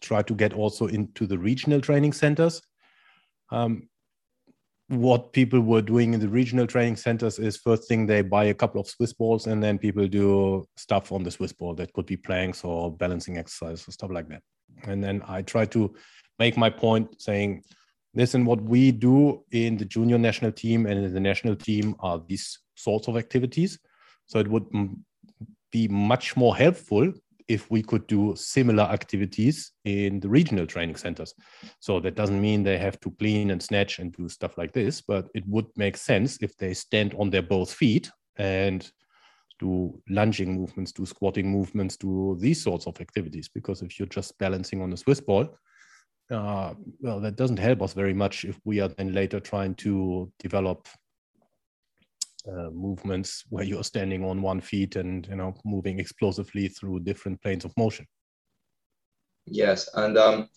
tried 0.00 0.26
to 0.26 0.34
get 0.34 0.52
also 0.52 0.86
into 0.86 1.26
the 1.26 1.38
regional 1.38 1.80
training 1.80 2.12
centers, 2.12 2.60
um, 3.50 3.88
what 4.88 5.32
people 5.32 5.60
were 5.60 5.80
doing 5.80 6.12
in 6.12 6.20
the 6.20 6.28
regional 6.28 6.66
training 6.66 6.96
centers 6.96 7.38
is 7.38 7.56
first 7.56 7.88
thing 7.88 8.06
they 8.06 8.20
buy 8.20 8.44
a 8.44 8.54
couple 8.54 8.80
of 8.80 8.86
Swiss 8.86 9.12
balls 9.12 9.46
and 9.46 9.62
then 9.62 9.78
people 9.78 10.06
do 10.06 10.66
stuff 10.76 11.12
on 11.12 11.22
the 11.22 11.30
Swiss 11.30 11.52
ball 11.52 11.74
that 11.74 11.92
could 11.94 12.06
be 12.06 12.16
planks 12.16 12.62
or 12.62 12.94
balancing 12.94 13.38
exercises 13.38 13.88
or 13.88 13.92
stuff 13.92 14.10
like 14.10 14.28
that. 14.28 14.42
And 14.84 15.02
then 15.02 15.22
I 15.26 15.42
try 15.42 15.64
to 15.66 15.94
make 16.38 16.56
my 16.56 16.68
point 16.68 17.22
saying, 17.22 17.62
listen, 18.14 18.44
what 18.44 18.60
we 18.60 18.92
do 18.92 19.44
in 19.50 19.76
the 19.76 19.84
junior 19.84 20.18
national 20.18 20.52
team 20.52 20.86
and 20.86 21.04
in 21.04 21.14
the 21.14 21.20
national 21.20 21.56
team 21.56 21.94
are 22.00 22.22
these 22.28 22.58
sorts 22.74 23.08
of 23.08 23.16
activities. 23.16 23.78
So 24.26 24.38
it 24.38 24.48
would 24.48 24.66
be 25.70 25.88
much 25.88 26.36
more 26.36 26.56
helpful 26.56 27.12
if 27.48 27.70
we 27.70 27.82
could 27.82 28.06
do 28.06 28.34
similar 28.36 28.84
activities 28.84 29.72
in 29.84 30.20
the 30.20 30.28
regional 30.28 30.66
training 30.66 30.96
centers. 30.96 31.34
So 31.80 32.00
that 32.00 32.14
doesn't 32.14 32.40
mean 32.40 32.62
they 32.62 32.78
have 32.78 33.00
to 33.00 33.10
clean 33.18 33.50
and 33.50 33.62
snatch 33.62 33.98
and 33.98 34.12
do 34.12 34.28
stuff 34.28 34.56
like 34.56 34.72
this, 34.72 35.00
but 35.00 35.28
it 35.34 35.44
would 35.46 35.66
make 35.76 35.96
sense 35.96 36.38
if 36.40 36.56
they 36.56 36.72
stand 36.74 37.14
on 37.18 37.30
their 37.30 37.42
both 37.42 37.72
feet 37.72 38.10
and 38.36 38.90
do 39.58 40.00
lunging 40.08 40.54
movements, 40.54 40.92
do 40.92 41.04
squatting 41.04 41.50
movements, 41.50 41.96
do 41.96 42.36
these 42.40 42.62
sorts 42.62 42.86
of 42.86 43.00
activities. 43.00 43.48
Because 43.48 43.82
if 43.82 43.98
you're 43.98 44.08
just 44.08 44.38
balancing 44.38 44.80
on 44.82 44.92
a 44.92 44.96
Swiss 44.96 45.20
ball, 45.20 45.46
uh, 46.32 46.74
well, 47.00 47.20
that 47.20 47.36
doesn't 47.36 47.58
help 47.58 47.82
us 47.82 47.92
very 47.92 48.14
much 48.14 48.44
if 48.44 48.58
we 48.64 48.80
are 48.80 48.88
then 48.88 49.12
later 49.12 49.40
trying 49.40 49.74
to 49.76 50.32
develop 50.38 50.88
uh, 52.48 52.70
movements 52.70 53.44
where 53.50 53.64
you're 53.64 53.84
standing 53.84 54.24
on 54.24 54.42
one 54.42 54.60
feet 54.60 54.96
and 54.96 55.28
you 55.28 55.36
know 55.36 55.54
moving 55.64 56.00
explosively 56.00 56.68
through 56.68 57.00
different 57.00 57.40
planes 57.40 57.64
of 57.64 57.76
motion. 57.76 58.06
Yes, 59.46 59.88
and 59.94 60.16
um, 60.18 60.48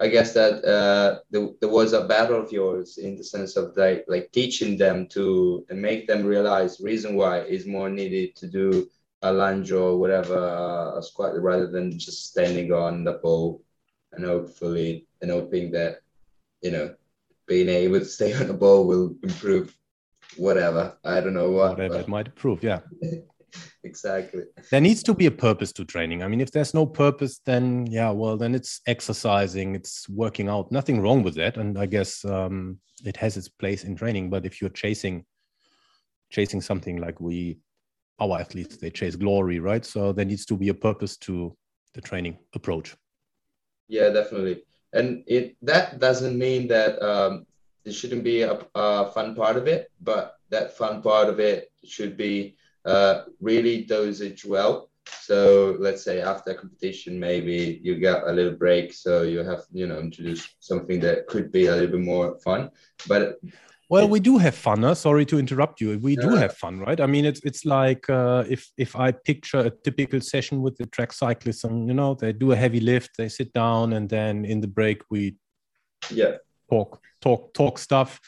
I 0.00 0.08
guess 0.08 0.32
that 0.34 0.64
uh, 0.64 1.20
there, 1.30 1.48
there 1.60 1.70
was 1.70 1.92
a 1.92 2.06
battle 2.06 2.40
of 2.40 2.52
yours 2.52 2.98
in 2.98 3.16
the 3.16 3.24
sense 3.24 3.56
of 3.56 3.76
like 3.76 4.04
like 4.08 4.32
teaching 4.32 4.76
them 4.76 5.06
to 5.08 5.64
and 5.70 5.80
make 5.80 6.06
them 6.06 6.24
realize 6.24 6.80
reason 6.80 7.16
why 7.16 7.40
is 7.40 7.66
more 7.66 7.88
needed 7.88 8.36
to 8.36 8.46
do 8.46 8.88
a 9.22 9.32
lunge 9.32 9.70
or 9.72 9.98
whatever 9.98 10.38
uh, 10.38 10.98
a 10.98 11.02
squat 11.02 11.40
rather 11.40 11.66
than 11.66 11.98
just 11.98 12.30
standing 12.30 12.72
on 12.72 13.04
the 13.04 13.14
pole 13.14 13.62
and 14.12 14.24
hopefully 14.24 15.06
and 15.22 15.30
hoping 15.30 15.70
that 15.72 16.00
you 16.62 16.70
know 16.70 16.94
being 17.46 17.68
able 17.68 17.98
to 17.98 18.04
stay 18.04 18.32
on 18.40 18.46
the 18.46 18.54
ball 18.54 18.86
will 18.86 19.14
improve 19.22 19.76
whatever. 20.36 20.96
I 21.04 21.20
don't 21.20 21.34
know 21.34 21.50
what. 21.50 21.70
Whatever 21.70 21.94
but... 21.94 22.00
it 22.00 22.08
might 22.08 22.26
improve, 22.26 22.62
yeah. 22.62 22.80
exactly. 23.84 24.44
There 24.70 24.80
needs 24.80 25.02
to 25.04 25.14
be 25.14 25.26
a 25.26 25.30
purpose 25.30 25.72
to 25.72 25.84
training. 25.84 26.22
I 26.22 26.28
mean, 26.28 26.40
if 26.40 26.52
there's 26.52 26.74
no 26.74 26.86
purpose, 26.86 27.40
then 27.44 27.86
yeah, 27.86 28.10
well, 28.10 28.36
then 28.36 28.54
it's 28.54 28.80
exercising, 28.86 29.74
it's 29.74 30.08
working 30.08 30.48
out. 30.48 30.70
Nothing 30.70 31.00
wrong 31.00 31.22
with 31.22 31.34
that, 31.34 31.56
and 31.56 31.78
I 31.78 31.86
guess 31.86 32.24
um, 32.24 32.78
it 33.04 33.16
has 33.16 33.36
its 33.36 33.48
place 33.48 33.84
in 33.84 33.96
training. 33.96 34.30
But 34.30 34.46
if 34.46 34.60
you're 34.60 34.70
chasing, 34.70 35.24
chasing 36.30 36.60
something 36.60 36.98
like 36.98 37.20
we, 37.20 37.58
our 38.20 38.40
athletes, 38.40 38.76
they 38.76 38.90
chase 38.90 39.16
glory, 39.16 39.58
right? 39.58 39.84
So 39.84 40.12
there 40.12 40.24
needs 40.24 40.46
to 40.46 40.56
be 40.56 40.68
a 40.68 40.74
purpose 40.74 41.16
to 41.18 41.56
the 41.94 42.00
training 42.00 42.38
approach. 42.54 42.96
Yeah, 43.88 44.10
definitely. 44.10 44.62
And 44.92 45.22
it 45.26 45.56
that 45.62 45.98
doesn't 46.00 46.38
mean 46.38 46.68
that 46.68 47.00
um, 47.02 47.46
there 47.84 47.92
shouldn't 47.92 48.24
be 48.24 48.42
a, 48.42 48.58
a 48.74 49.10
fun 49.12 49.34
part 49.34 49.56
of 49.56 49.66
it, 49.66 49.90
but 50.00 50.36
that 50.50 50.76
fun 50.76 51.02
part 51.02 51.28
of 51.28 51.38
it 51.40 51.70
should 51.84 52.16
be 52.16 52.56
uh, 52.84 53.22
really 53.40 53.84
dosage 53.84 54.44
well. 54.44 54.90
So 55.22 55.76
let's 55.78 56.04
say 56.04 56.20
after 56.20 56.54
competition, 56.54 57.18
maybe 57.18 57.80
you 57.82 57.96
get 57.96 58.22
a 58.26 58.32
little 58.32 58.56
break, 58.56 58.92
so 58.92 59.22
you 59.22 59.40
have 59.40 59.62
you 59.72 59.86
know 59.86 59.98
introduce 59.98 60.54
something 60.60 61.00
that 61.00 61.26
could 61.26 61.50
be 61.50 61.66
a 61.66 61.74
little 61.74 61.96
bit 61.96 62.00
more 62.00 62.38
fun. 62.38 62.70
But 63.08 63.40
well, 63.90 64.08
we 64.08 64.20
do 64.20 64.38
have 64.38 64.54
fun. 64.54 64.82
Huh? 64.82 64.94
Sorry 64.94 65.26
to 65.26 65.38
interrupt 65.38 65.80
you. 65.80 65.98
We 65.98 66.16
do 66.16 66.30
have 66.36 66.56
fun, 66.56 66.78
right? 66.78 67.00
I 67.00 67.06
mean, 67.06 67.24
it's 67.24 67.40
it's 67.44 67.64
like 67.64 68.08
uh, 68.08 68.44
if 68.48 68.70
if 68.78 68.94
I 68.96 69.12
picture 69.12 69.60
a 69.60 69.70
typical 69.70 70.20
session 70.20 70.62
with 70.62 70.76
the 70.76 70.86
track 70.86 71.12
cyclists, 71.12 71.64
and 71.64 71.88
you 71.88 71.94
know, 71.94 72.14
they 72.14 72.32
do 72.32 72.52
a 72.52 72.56
heavy 72.56 72.80
lift, 72.80 73.10
they 73.18 73.28
sit 73.28 73.52
down, 73.52 73.92
and 73.92 74.08
then 74.08 74.44
in 74.44 74.60
the 74.60 74.68
break 74.68 75.02
we 75.10 75.36
yeah 76.10 76.36
talk 76.70 77.00
talk 77.20 77.52
talk 77.52 77.78
stuff 77.78 78.20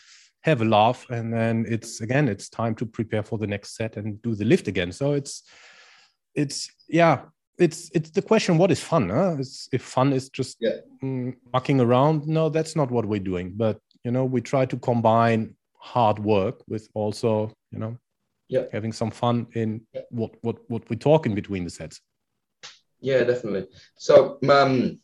have 0.42 0.60
a 0.60 0.64
laugh 0.64 1.06
and 1.10 1.32
then 1.32 1.64
it's 1.68 2.00
again 2.00 2.28
it's 2.28 2.48
time 2.48 2.74
to 2.74 2.84
prepare 2.84 3.22
for 3.22 3.38
the 3.38 3.46
next 3.46 3.76
set 3.76 3.96
and 3.96 4.20
do 4.22 4.34
the 4.34 4.44
lift 4.44 4.68
again 4.68 4.90
so 4.90 5.12
it's 5.12 5.44
it's 6.34 6.70
yeah 6.88 7.20
it's 7.58 7.90
it's 7.94 8.10
the 8.10 8.22
question 8.22 8.58
what 8.58 8.70
is 8.70 8.82
fun 8.82 9.08
huh? 9.08 9.36
It's, 9.38 9.68
if 9.72 9.82
fun 9.82 10.12
is 10.12 10.28
just 10.30 10.56
yeah. 10.60 10.78
mm, 11.02 11.34
mucking 11.52 11.80
around 11.80 12.26
no 12.26 12.48
that's 12.48 12.74
not 12.74 12.90
what 12.90 13.06
we're 13.06 13.20
doing 13.20 13.52
but 13.54 13.78
you 14.04 14.10
know 14.10 14.24
we 14.24 14.40
try 14.40 14.64
to 14.66 14.76
combine 14.76 15.54
hard 15.76 16.18
work 16.18 16.62
with 16.68 16.88
also 16.94 17.52
you 17.70 17.78
know 17.78 17.96
yeah. 18.48 18.64
having 18.72 18.92
some 18.92 19.10
fun 19.10 19.46
in 19.54 19.80
yeah. 19.92 20.02
what 20.10 20.32
what 20.42 20.58
what 20.68 20.88
we 20.88 20.96
talk 20.96 21.26
in 21.26 21.34
between 21.34 21.64
the 21.64 21.70
sets. 21.70 22.00
Yeah 23.00 23.24
definitely. 23.24 23.66
So 23.96 24.38
um 24.48 24.98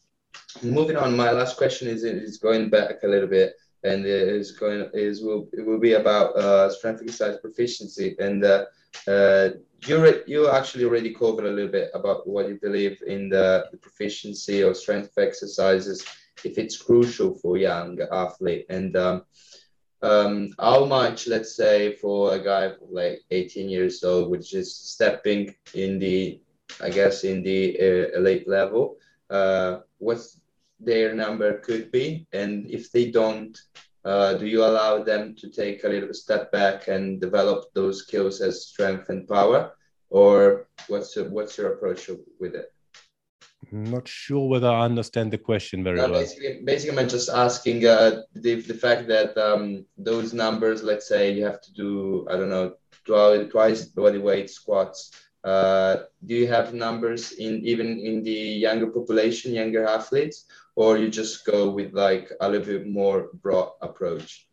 moving 0.62 0.96
on 0.96 1.16
my 1.16 1.30
last 1.30 1.56
question 1.56 1.88
is 1.88 2.04
is 2.04 2.38
going 2.38 2.70
back 2.70 3.02
a 3.02 3.08
little 3.08 3.28
bit 3.28 3.54
and 3.84 4.04
is 4.06 4.52
going 4.52 4.88
is 4.92 5.22
will 5.22 5.48
it 5.52 5.64
will 5.64 5.78
be 5.78 5.92
about 5.92 6.37
uh, 6.37 6.68
strength 6.70 7.00
exercise 7.02 7.38
proficiency 7.38 8.16
and 8.18 8.44
uh, 8.44 8.64
uh, 9.06 9.50
you 9.87 10.22
you 10.26 10.50
actually 10.50 10.84
already 10.84 11.14
covered 11.14 11.46
a 11.46 11.50
little 11.50 11.70
bit 11.70 11.90
about 11.94 12.26
what 12.26 12.48
you 12.48 12.58
believe 12.61 13.00
in 13.06 13.28
the, 13.28 13.66
the 13.70 13.78
proficiency 13.78 14.62
of 14.62 14.76
strength 14.76 15.16
exercises 15.16 16.04
if 16.44 16.59
it's 16.59 16.77
crucial 16.77 17.35
for 17.35 17.57
young 17.57 17.98
athlete. 18.12 18.66
And 18.68 18.96
um, 18.96 19.22
um, 20.03 20.51
how 20.59 20.85
much 20.85 21.27
let's 21.27 21.57
say 21.57 21.94
for 21.96 22.35
a 22.35 22.38
guy 22.42 22.72
like 22.90 23.20
18 23.31 23.68
years 23.68 24.05
old 24.05 24.31
which 24.31 24.55
is 24.55 24.74
stepping 24.74 25.55
in 25.74 25.98
the 25.98 26.40
I 26.81 26.90
guess 26.90 27.24
in 27.24 27.42
the 27.42 27.77
uh, 27.81 28.18
elite 28.18 28.48
level 28.48 28.96
uh, 29.31 29.81
what's 29.98 30.40
their 30.81 31.12
number 31.14 31.59
could 31.59 31.90
be? 31.90 32.27
And 32.33 32.70
if 32.70 32.92
they 32.92 33.11
don't 33.11 33.59
uh, 34.05 34.35
do 34.35 34.46
you 34.46 34.64
allow 34.64 35.03
them 35.03 35.35
to 35.35 35.51
take 35.51 35.83
a 35.83 35.88
little 35.88 36.14
step 36.14 36.53
back 36.53 36.88
and 36.88 37.20
develop 37.20 37.64
those 37.74 38.05
skills 38.07 38.40
as 38.40 38.66
strength 38.66 39.09
and 39.09 39.27
power? 39.27 39.72
Or 40.11 40.68
what's 40.87 41.16
what's 41.16 41.59
your 41.59 41.74
approach 41.74 42.09
with 42.40 42.55
it 42.55 42.72
not 43.72 44.06
sure 44.06 44.48
whether 44.48 44.68
I 44.68 44.84
understand 44.84 45.32
the 45.32 45.38
question 45.38 45.84
very 45.84 45.98
well. 45.98 46.12
Basically, 46.12 46.60
basically, 46.64 46.98
I'm 46.98 47.08
just 47.08 47.28
asking 47.28 47.86
uh, 47.86 48.22
the, 48.34 48.60
the 48.62 48.74
fact 48.74 49.08
that 49.08 49.36
um, 49.36 49.84
those 49.96 50.32
numbers, 50.32 50.82
let's 50.82 51.08
say 51.08 51.32
you 51.32 51.44
have 51.44 51.60
to 51.62 51.72
do, 51.72 52.26
I 52.30 52.36
don't 52.36 52.48
know, 52.48 52.74
twice, 53.04 53.48
twice 53.50 53.84
body 53.86 54.18
weight 54.18 54.50
squats. 54.50 55.12
Uh, 55.44 56.04
do 56.26 56.34
you 56.34 56.48
have 56.48 56.74
numbers 56.74 57.32
in 57.32 57.64
even 57.64 57.98
in 58.00 58.22
the 58.22 58.30
younger 58.30 58.88
population, 58.88 59.54
younger 59.54 59.86
athletes, 59.86 60.46
or 60.74 60.98
you 60.98 61.08
just 61.08 61.44
go 61.44 61.70
with 61.70 61.92
like 61.94 62.30
a 62.40 62.48
little 62.48 62.66
bit 62.66 62.86
more 62.86 63.30
broad 63.42 63.72
approach? 63.80 64.46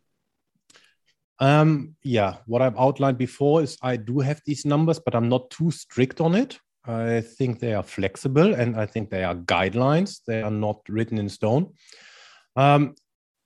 Um, 1.39 1.95
yeah, 2.01 2.37
what 2.45 2.61
I've 2.61 2.77
outlined 2.77 3.17
before 3.17 3.61
is 3.61 3.77
I 3.81 3.97
do 3.97 4.19
have 4.19 4.41
these 4.45 4.65
numbers, 4.65 4.99
but 4.99 5.15
I'm 5.15 5.27
not 5.27 5.49
too 5.49 5.71
strict 5.71 6.21
on 6.21 6.35
it. 6.35 6.59
I 6.87 7.21
think 7.21 7.59
they 7.59 7.73
are 7.73 7.83
flexible 7.83 8.53
and 8.53 8.75
I 8.75 8.85
think 8.85 9.09
they 9.09 9.23
are 9.23 9.35
guidelines. 9.35 10.21
They 10.25 10.41
are 10.41 10.51
not 10.51 10.81
written 10.87 11.17
in 11.17 11.29
stone. 11.29 11.73
Um, 12.55 12.95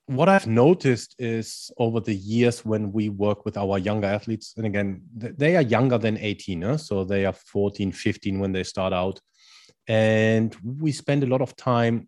what 0.08 0.28
I've 0.28 0.47
noticed 0.47 1.15
is 1.19 1.69
over 1.78 1.99
the 1.99 2.15
years 2.15 2.65
when 2.65 2.91
we 2.91 3.10
work 3.10 3.45
with 3.45 3.58
our 3.58 3.78
younger 3.78 4.08
athletes, 4.08 4.56
and 4.58 4.65
again, 4.65 5.02
they 5.13 5.56
are 5.56 5.62
younger 5.62 5.99
than 5.99 6.17
18, 6.17 6.62
huh? 6.63 6.78
so 6.78 7.04
they 7.04 7.25
are 7.25 7.34
14, 7.34 7.91
15 7.91 8.39
when 8.39 8.52
they 8.52 8.63
start 8.63 8.91
out. 8.91 9.21
And 9.88 10.56
we 10.63 10.91
spend 10.91 11.23
a 11.23 11.28
lot 11.28 11.41
of 11.41 11.56
time 11.56 12.08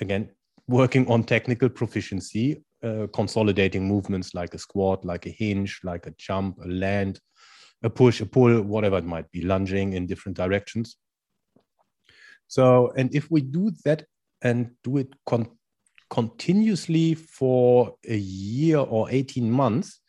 again, 0.00 0.30
working 0.66 1.06
on 1.10 1.24
technical 1.24 1.68
proficiency, 1.68 2.62
uh, 2.82 3.06
consolidating 3.12 3.86
movements 3.86 4.34
like 4.34 4.54
a 4.54 4.58
squat, 4.58 5.04
like 5.04 5.26
a 5.26 5.30
hinge, 5.30 5.80
like 5.84 6.06
a 6.06 6.12
jump, 6.12 6.58
a 6.64 6.68
land, 6.68 7.20
a 7.82 7.90
push, 7.90 8.20
a 8.20 8.26
pull, 8.26 8.62
whatever 8.62 8.98
it 8.98 9.04
might 9.04 9.30
be, 9.30 9.42
lunging 9.42 9.94
in 9.94 10.06
different 10.06 10.36
directions. 10.36 10.96
So, 12.48 12.92
and 12.96 13.14
if 13.14 13.30
we 13.30 13.40
do 13.40 13.70
that 13.84 14.04
and 14.42 14.72
do 14.82 14.98
it 14.98 15.12
con- 15.26 15.56
continuously 16.10 17.14
for 17.14 17.94
a 18.06 18.16
year 18.16 18.78
or 18.78 19.08
18 19.10 19.50
months, 19.50 20.00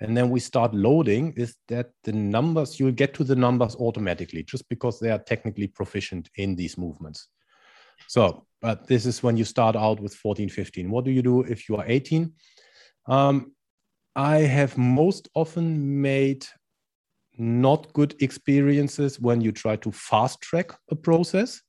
and 0.00 0.14
then 0.14 0.28
we 0.28 0.40
start 0.40 0.74
loading, 0.74 1.32
is 1.36 1.56
that 1.68 1.90
the 2.04 2.12
numbers, 2.12 2.78
you'll 2.78 2.92
get 2.92 3.14
to 3.14 3.24
the 3.24 3.34
numbers 3.34 3.76
automatically 3.76 4.42
just 4.42 4.68
because 4.68 5.00
they 5.00 5.10
are 5.10 5.18
technically 5.18 5.68
proficient 5.68 6.28
in 6.36 6.54
these 6.54 6.76
movements. 6.76 7.28
So, 8.06 8.46
but 8.60 8.86
this 8.86 9.06
is 9.06 9.22
when 9.22 9.38
you 9.38 9.44
start 9.44 9.74
out 9.74 9.98
with 10.00 10.14
14, 10.14 10.50
15. 10.50 10.90
What 10.90 11.04
do 11.04 11.10
you 11.10 11.22
do 11.22 11.40
if 11.42 11.68
you 11.68 11.76
are 11.76 11.84
18? 11.86 12.32
Um, 13.06 13.52
I 14.14 14.38
have 14.38 14.76
most 14.76 15.28
often 15.34 16.00
made 16.02 16.46
not 17.38 17.92
good 17.92 18.14
experiences 18.20 19.20
when 19.20 19.40
you 19.40 19.52
try 19.52 19.76
to 19.76 19.92
fast 19.92 20.40
track 20.40 20.72
a 20.90 20.96
process. 20.96 21.62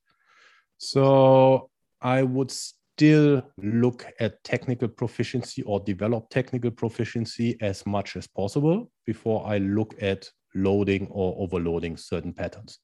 So 0.78 1.70
I 2.00 2.22
would 2.22 2.50
still 2.50 3.42
look 3.58 4.06
at 4.20 4.42
technical 4.44 4.88
proficiency 4.88 5.62
or 5.62 5.80
develop 5.80 6.28
technical 6.30 6.70
proficiency 6.70 7.56
as 7.60 7.86
much 7.86 8.16
as 8.16 8.26
possible 8.26 8.90
before 9.06 9.46
I 9.46 9.58
look 9.58 9.94
at 10.00 10.28
loading 10.54 11.08
or 11.10 11.34
overloading 11.38 11.96
certain 11.96 12.32
patterns. 12.32 12.80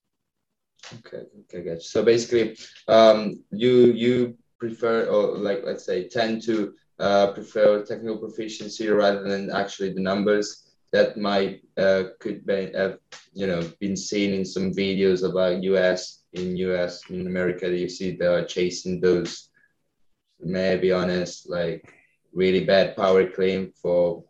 Okay, 0.99 1.25
okay, 1.43 1.63
good. 1.63 1.83
So 1.83 2.03
basically, 2.03 2.57
um, 2.89 3.43
you 3.51 3.93
you 3.93 4.37
prefer 4.59 5.07
or 5.07 5.39
like 5.39 5.63
let's 5.65 5.85
say 5.85 6.09
tend 6.09 6.43
to 6.43 6.75
uh, 6.99 7.33
prefer 7.33 7.85
technical 7.85 8.19
proficiency 8.19 8.89
rather 8.89 9.23
than 9.23 9.51
actually 9.51 9.93
the 9.93 10.01
numbers 10.01 10.64
that 10.95 11.17
might 11.19 11.61
uh, 11.77 12.05
could 12.21 12.47
be 12.47 12.71
have 12.73 12.99
you 13.33 13.49
know 13.49 13.61
been 13.81 13.97
seen 13.97 14.33
in 14.33 14.45
some 14.45 14.73
videos 14.73 15.29
about 15.29 15.63
US 15.65 16.23
in 16.33 16.57
US 16.69 16.93
in 17.11 17.27
America. 17.27 17.67
You 17.69 17.89
see 17.89 18.09
they 18.17 18.31
are 18.37 18.45
chasing 18.45 19.01
those. 19.01 19.51
May 20.39 20.75
I 20.75 20.77
be 20.77 20.93
honest, 20.93 21.51
like 21.51 21.83
really 22.33 22.65
bad 22.65 22.97
power 22.97 23.27
clean 23.37 23.73
for 23.83 24.23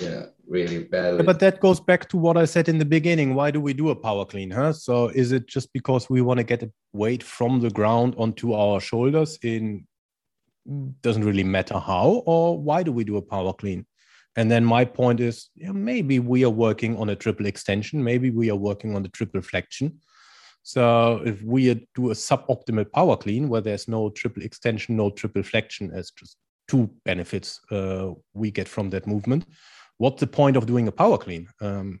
you 0.00 0.10
know 0.10 0.28
really 0.46 0.84
badly. 0.84 1.24
But 1.24 1.40
that 1.40 1.58
goes 1.60 1.80
back 1.80 2.06
to 2.10 2.18
what 2.18 2.36
I 2.36 2.44
said 2.44 2.68
in 2.68 2.76
the 2.76 2.90
beginning. 2.96 3.34
Why 3.34 3.50
do 3.50 3.60
we 3.60 3.72
do 3.72 3.88
a 3.88 3.96
power 3.96 4.26
clean? 4.26 4.50
Huh? 4.50 4.74
So 4.74 5.08
is 5.22 5.32
it 5.32 5.46
just 5.46 5.72
because 5.72 6.10
we 6.10 6.20
want 6.20 6.38
to 6.38 6.44
get 6.44 6.70
weight 6.92 7.22
from 7.22 7.60
the 7.60 7.70
ground 7.70 8.14
onto 8.18 8.52
our 8.52 8.78
shoulders 8.78 9.38
in 9.42 9.86
doesn't 11.00 11.24
really 11.24 11.48
matter 11.56 11.78
how, 11.78 12.22
or 12.26 12.58
why 12.58 12.82
do 12.82 12.92
we 12.92 13.04
do 13.04 13.16
a 13.16 13.22
power 13.22 13.54
clean? 13.54 13.86
And 14.38 14.50
then 14.50 14.64
my 14.64 14.84
point 14.84 15.20
is, 15.20 15.50
yeah, 15.56 15.72
maybe 15.72 16.18
we 16.18 16.44
are 16.44 16.56
working 16.66 16.96
on 16.96 17.10
a 17.10 17.16
triple 17.16 17.46
extension, 17.46 18.02
maybe 18.02 18.30
we 18.30 18.50
are 18.50 18.60
working 18.70 18.94
on 18.94 19.02
the 19.02 19.08
triple 19.08 19.42
flexion. 19.42 20.00
So 20.62 21.20
if 21.24 21.42
we 21.42 21.62
do 21.94 22.10
a 22.10 22.14
suboptimal 22.14 22.92
power 22.92 23.16
clean 23.16 23.48
where 23.48 23.60
there's 23.60 23.88
no 23.88 24.10
triple 24.10 24.42
extension, 24.42 24.96
no 24.96 25.10
triple 25.10 25.42
flexion, 25.42 25.90
as 25.92 26.10
just 26.10 26.36
two 26.68 26.90
benefits 27.04 27.60
uh, 27.70 28.10
we 28.34 28.50
get 28.50 28.68
from 28.68 28.90
that 28.90 29.06
movement 29.06 29.44
what's 29.98 30.20
the 30.20 30.26
point 30.26 30.56
of 30.56 30.66
doing 30.66 30.88
a 30.88 30.92
power 30.92 31.18
clean? 31.18 31.48
Um, 31.60 32.00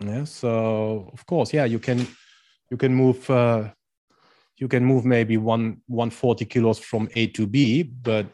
yeah, 0.00 0.24
so 0.24 1.08
of 1.12 1.24
course, 1.26 1.54
yeah, 1.54 1.64
you 1.64 1.78
can 1.78 2.06
you 2.70 2.76
can 2.76 2.94
move 2.94 3.28
uh, 3.30 3.70
you 4.58 4.68
can 4.68 4.84
move 4.84 5.04
maybe 5.04 5.36
one 5.38 5.80
140 5.86 6.44
kilos 6.44 6.78
from 6.78 7.08
A 7.14 7.28
to 7.28 7.46
B, 7.46 7.82
but 7.82 8.26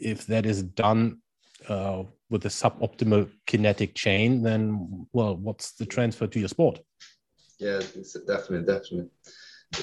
if 0.00 0.26
that 0.26 0.44
is 0.44 0.62
done 0.62 1.20
uh, 1.68 2.02
with 2.30 2.44
a 2.46 2.48
suboptimal 2.48 3.30
kinetic 3.46 3.94
chain, 3.94 4.42
then 4.42 5.06
well, 5.12 5.36
what's 5.36 5.72
the 5.72 5.86
transfer 5.86 6.26
to 6.26 6.38
your 6.38 6.48
sport? 6.48 6.80
Yeah, 7.58 7.80
definitely, 8.26 8.66
definitely. 8.66 9.08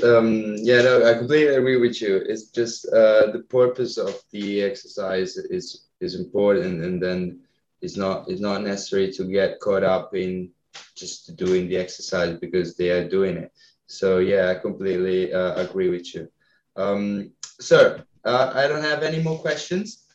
Um, 0.04 0.56
yeah, 0.58 0.82
no, 0.82 1.06
I 1.06 1.18
completely 1.18 1.56
agree 1.56 1.78
with 1.78 2.02
you. 2.02 2.18
It's 2.18 2.46
just 2.50 2.88
uh, 2.88 3.32
the 3.32 3.46
purpose 3.50 3.98
of 3.98 4.22
the 4.32 4.62
exercise 4.62 5.38
is 5.38 5.88
is 6.00 6.16
important, 6.16 6.84
and 6.84 7.02
then 7.02 7.42
it's 7.82 7.98
not 7.98 8.30
it's 8.30 8.42
not 8.42 8.64
necessary 8.64 9.12
to 9.14 9.26
get 9.26 9.60
caught 9.60 9.84
up 9.84 10.16
in 10.16 10.50
just 10.96 11.36
doing 11.36 11.68
the 11.68 11.78
exercise 11.78 12.38
because 12.40 12.78
they 12.78 12.90
are 12.90 13.08
doing 13.08 13.38
it. 13.38 13.52
So 13.88 14.20
yeah, 14.20 14.50
I 14.50 14.56
completely 14.56 15.34
uh, 15.34 15.56
agree 15.56 15.90
with 15.90 16.14
you. 16.16 16.30
Um, 16.76 17.32
sir, 17.60 18.06
uh, 18.24 18.52
I 18.56 18.68
don't 18.68 18.84
have 18.84 19.04
any 19.04 19.22
more 19.22 19.40
questions. 19.40 20.06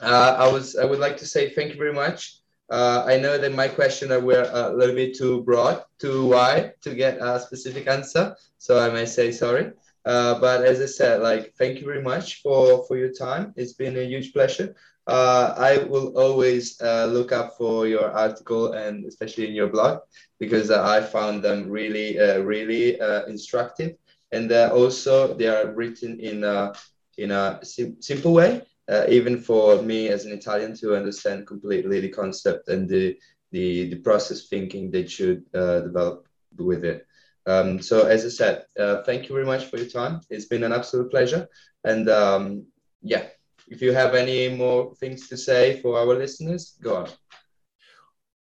Uh, 0.00 0.36
I 0.38 0.52
was 0.52 0.76
I 0.76 0.84
would 0.84 0.98
like 0.98 1.16
to 1.18 1.26
say 1.26 1.50
thank 1.50 1.72
you 1.72 1.78
very 1.78 1.92
much. 1.92 2.40
Uh, 2.70 3.04
I 3.06 3.18
know 3.18 3.36
that 3.38 3.52
my 3.52 3.68
question 3.68 4.08
were 4.24 4.48
a 4.52 4.72
little 4.72 4.94
bit 4.94 5.16
too 5.16 5.42
broad, 5.42 5.82
too 5.98 6.26
wide 6.28 6.72
to 6.82 6.94
get 6.94 7.18
a 7.20 7.38
specific 7.38 7.86
answer, 7.86 8.34
so 8.58 8.78
I 8.78 8.90
may 8.90 9.04
say 9.06 9.30
sorry. 9.32 9.72
Uh, 10.04 10.38
but 10.40 10.64
as 10.64 10.80
I 10.80 10.86
said, 10.86 11.20
like 11.22 11.54
thank 11.58 11.80
you 11.80 11.86
very 11.86 12.02
much 12.02 12.42
for 12.42 12.84
for 12.86 12.96
your 12.96 13.12
time. 13.12 13.52
It's 13.56 13.74
been 13.74 13.96
a 13.96 14.04
huge 14.04 14.32
pleasure. 14.32 14.74
Uh, 15.06 15.54
I 15.56 15.84
will 15.84 16.16
always 16.18 16.80
uh, 16.80 17.06
look 17.06 17.30
up 17.32 17.56
for 17.58 17.86
your 17.86 18.10
article 18.10 18.72
and 18.72 19.04
especially 19.04 19.46
in 19.48 19.54
your 19.54 19.68
blog 19.68 19.98
because 20.40 20.70
I 20.70 21.02
found 21.02 21.42
them 21.42 21.68
really 21.68 22.18
uh, 22.18 22.40
really 22.40 22.98
uh, 23.00 23.26
instructive 23.26 23.96
and 24.32 24.50
also 24.52 25.34
they 25.34 25.48
are 25.48 25.72
written 25.72 26.18
in 26.20 26.44
a 26.44 26.72
in 27.18 27.30
a 27.30 27.60
sim- 27.62 28.00
simple 28.00 28.32
way 28.32 28.62
uh, 28.88 29.04
even 29.08 29.40
for 29.40 29.82
me 29.82 30.08
as 30.08 30.24
an 30.24 30.32
Italian 30.32 30.76
to 30.76 30.96
understand 30.96 31.46
completely 31.46 32.00
the 32.00 32.08
concept 32.10 32.68
and 32.68 32.88
the 32.88 33.16
the, 33.52 33.88
the 33.90 34.00
process 34.00 34.48
thinking 34.48 34.90
they 34.90 35.06
should 35.06 35.44
uh, 35.54 35.80
develop 35.80 36.26
with 36.56 36.84
it. 36.84 37.06
Um, 37.46 37.80
so 37.80 38.06
as 38.06 38.24
I 38.24 38.28
said, 38.28 38.64
uh, 38.76 39.02
thank 39.04 39.28
you 39.28 39.34
very 39.34 39.46
much 39.46 39.66
for 39.66 39.76
your 39.76 39.86
time. 39.86 40.20
It's 40.28 40.46
been 40.46 40.64
an 40.64 40.72
absolute 40.72 41.08
pleasure. 41.08 41.46
And 41.84 42.08
um, 42.08 42.66
yeah, 43.00 43.26
if 43.68 43.80
you 43.80 43.92
have 43.92 44.16
any 44.16 44.48
more 44.48 44.94
things 44.96 45.28
to 45.28 45.36
say 45.36 45.80
for 45.80 45.96
our 45.98 46.14
listeners, 46.16 46.76
go 46.82 46.96
on. 46.96 47.08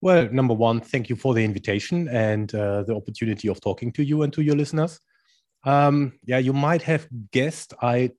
Well, 0.00 0.28
number 0.32 0.54
one, 0.54 0.80
thank 0.80 1.08
you 1.08 1.16
for 1.16 1.34
the 1.34 1.44
invitation 1.44 2.08
and 2.08 2.52
uh, 2.54 2.82
the 2.82 2.94
opportunity 2.96 3.48
of 3.48 3.60
talking 3.60 3.92
to 3.92 4.04
you 4.04 4.22
and 4.22 4.32
to 4.32 4.42
your 4.42 4.56
listeners. 4.56 4.98
Um, 5.64 6.12
yeah, 6.24 6.38
you 6.38 6.52
might 6.52 6.82
have 6.82 7.06
guessed 7.32 7.74
I 7.80 8.10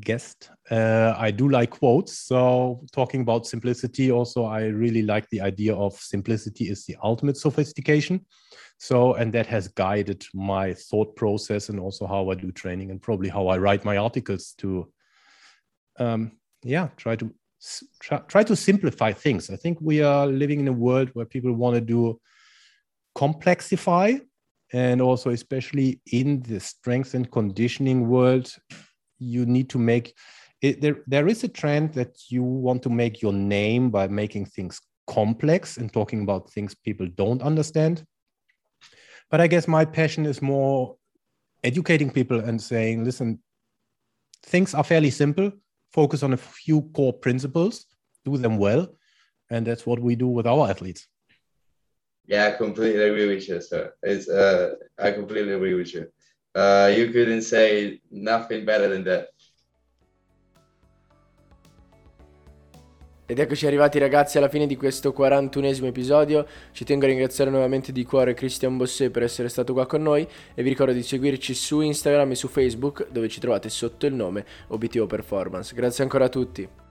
guest. 0.00 0.50
Uh, 0.70 1.14
I 1.16 1.30
do 1.30 1.48
like 1.48 1.70
quotes. 1.70 2.18
So, 2.18 2.84
talking 2.92 3.20
about 3.22 3.46
simplicity, 3.46 4.10
also, 4.10 4.44
I 4.44 4.66
really 4.66 5.02
like 5.02 5.28
the 5.30 5.40
idea 5.40 5.74
of 5.74 5.94
simplicity 5.94 6.68
is 6.68 6.84
the 6.84 6.96
ultimate 7.02 7.36
sophistication. 7.36 8.24
So, 8.78 9.14
and 9.14 9.32
that 9.32 9.46
has 9.46 9.68
guided 9.68 10.24
my 10.34 10.74
thought 10.74 11.16
process 11.16 11.68
and 11.68 11.80
also 11.80 12.06
how 12.06 12.30
I 12.30 12.34
do 12.34 12.52
training 12.52 12.90
and 12.90 13.02
probably 13.02 13.28
how 13.28 13.48
I 13.48 13.58
write 13.58 13.84
my 13.84 13.96
articles 13.96 14.54
to, 14.58 14.92
um, 15.98 16.32
yeah, 16.62 16.88
try 16.96 17.16
to 17.16 17.34
try, 18.00 18.18
try 18.18 18.42
to 18.44 18.54
simplify 18.54 19.12
things. 19.12 19.50
I 19.50 19.56
think 19.56 19.78
we 19.80 20.02
are 20.02 20.26
living 20.26 20.60
in 20.60 20.68
a 20.68 20.72
world 20.72 21.10
where 21.14 21.26
people 21.26 21.52
want 21.52 21.74
to 21.74 21.80
do 21.80 22.20
complexify 23.16 24.20
and 24.72 25.00
also 25.00 25.30
especially 25.30 26.00
in 26.12 26.40
the 26.42 26.60
strength 26.60 27.14
and 27.14 27.30
conditioning 27.30 28.08
world 28.08 28.54
you 29.18 29.46
need 29.46 29.68
to 29.70 29.78
make 29.78 30.14
it, 30.60 30.80
there 30.80 31.02
there 31.06 31.28
is 31.28 31.44
a 31.44 31.48
trend 31.48 31.94
that 31.94 32.16
you 32.30 32.42
want 32.42 32.82
to 32.82 32.90
make 32.90 33.22
your 33.22 33.32
name 33.32 33.90
by 33.90 34.08
making 34.08 34.46
things 34.46 34.80
complex 35.06 35.76
and 35.76 35.92
talking 35.92 36.22
about 36.22 36.50
things 36.50 36.74
people 36.74 37.06
don't 37.16 37.42
understand. 37.42 38.04
But 39.30 39.40
i 39.40 39.46
guess 39.46 39.68
my 39.68 39.84
passion 39.84 40.26
is 40.26 40.42
more 40.42 40.96
educating 41.64 42.10
people 42.10 42.40
and 42.40 42.60
saying 42.60 43.04
listen 43.04 43.38
things 44.42 44.74
are 44.74 44.84
fairly 44.84 45.10
simple. 45.10 45.52
Focus 45.92 46.22
on 46.22 46.32
a 46.32 46.36
few 46.36 46.82
core 46.94 47.12
principles. 47.12 47.86
Do 48.24 48.36
them 48.36 48.58
well. 48.58 48.88
And 49.50 49.66
that's 49.66 49.86
what 49.86 50.00
we 50.00 50.16
do 50.16 50.28
with 50.28 50.46
our 50.46 50.68
athletes. 50.68 51.06
Yeah 52.26 52.46
i 52.48 52.50
completely 52.52 53.04
agree 53.04 53.26
with 53.26 53.48
you 53.48 53.60
sir. 53.60 53.94
It's 54.02 54.28
uh 54.28 54.74
i 54.98 55.12
completely 55.12 55.54
agree 55.54 55.74
with 55.74 55.94
you 55.94 56.08
uh, 56.58 56.88
you 56.88 57.10
couldn't 57.12 57.42
say 57.42 58.00
nothing 58.10 58.64
better 58.64 58.88
than 58.88 59.04
that. 59.04 59.32
Ed 63.30 63.38
eccoci 63.38 63.66
arrivati 63.66 63.98
ragazzi 63.98 64.38
alla 64.38 64.48
fine 64.48 64.66
di 64.66 64.74
questo 64.74 65.14
41esimo 65.14 65.84
episodio, 65.84 66.46
ci 66.72 66.84
tengo 66.84 67.04
a 67.04 67.08
ringraziare 67.08 67.50
nuovamente 67.50 67.92
di 67.92 68.02
cuore 68.02 68.32
Christian 68.32 68.78
Bossé 68.78 69.10
per 69.10 69.22
essere 69.22 69.50
stato 69.50 69.74
qua 69.74 69.84
con 69.84 70.00
noi 70.00 70.26
e 70.54 70.62
vi 70.62 70.70
ricordo 70.70 70.94
di 70.94 71.02
seguirci 71.02 71.52
su 71.52 71.82
Instagram 71.82 72.30
e 72.30 72.34
su 72.34 72.48
Facebook 72.48 73.06
dove 73.10 73.28
ci 73.28 73.38
trovate 73.38 73.68
sotto 73.68 74.06
il 74.06 74.14
nome 74.14 74.46
Obiettivo 74.68 75.06
Performance. 75.06 75.74
Grazie 75.74 76.04
ancora 76.04 76.24
a 76.24 76.28
tutti. 76.30 76.87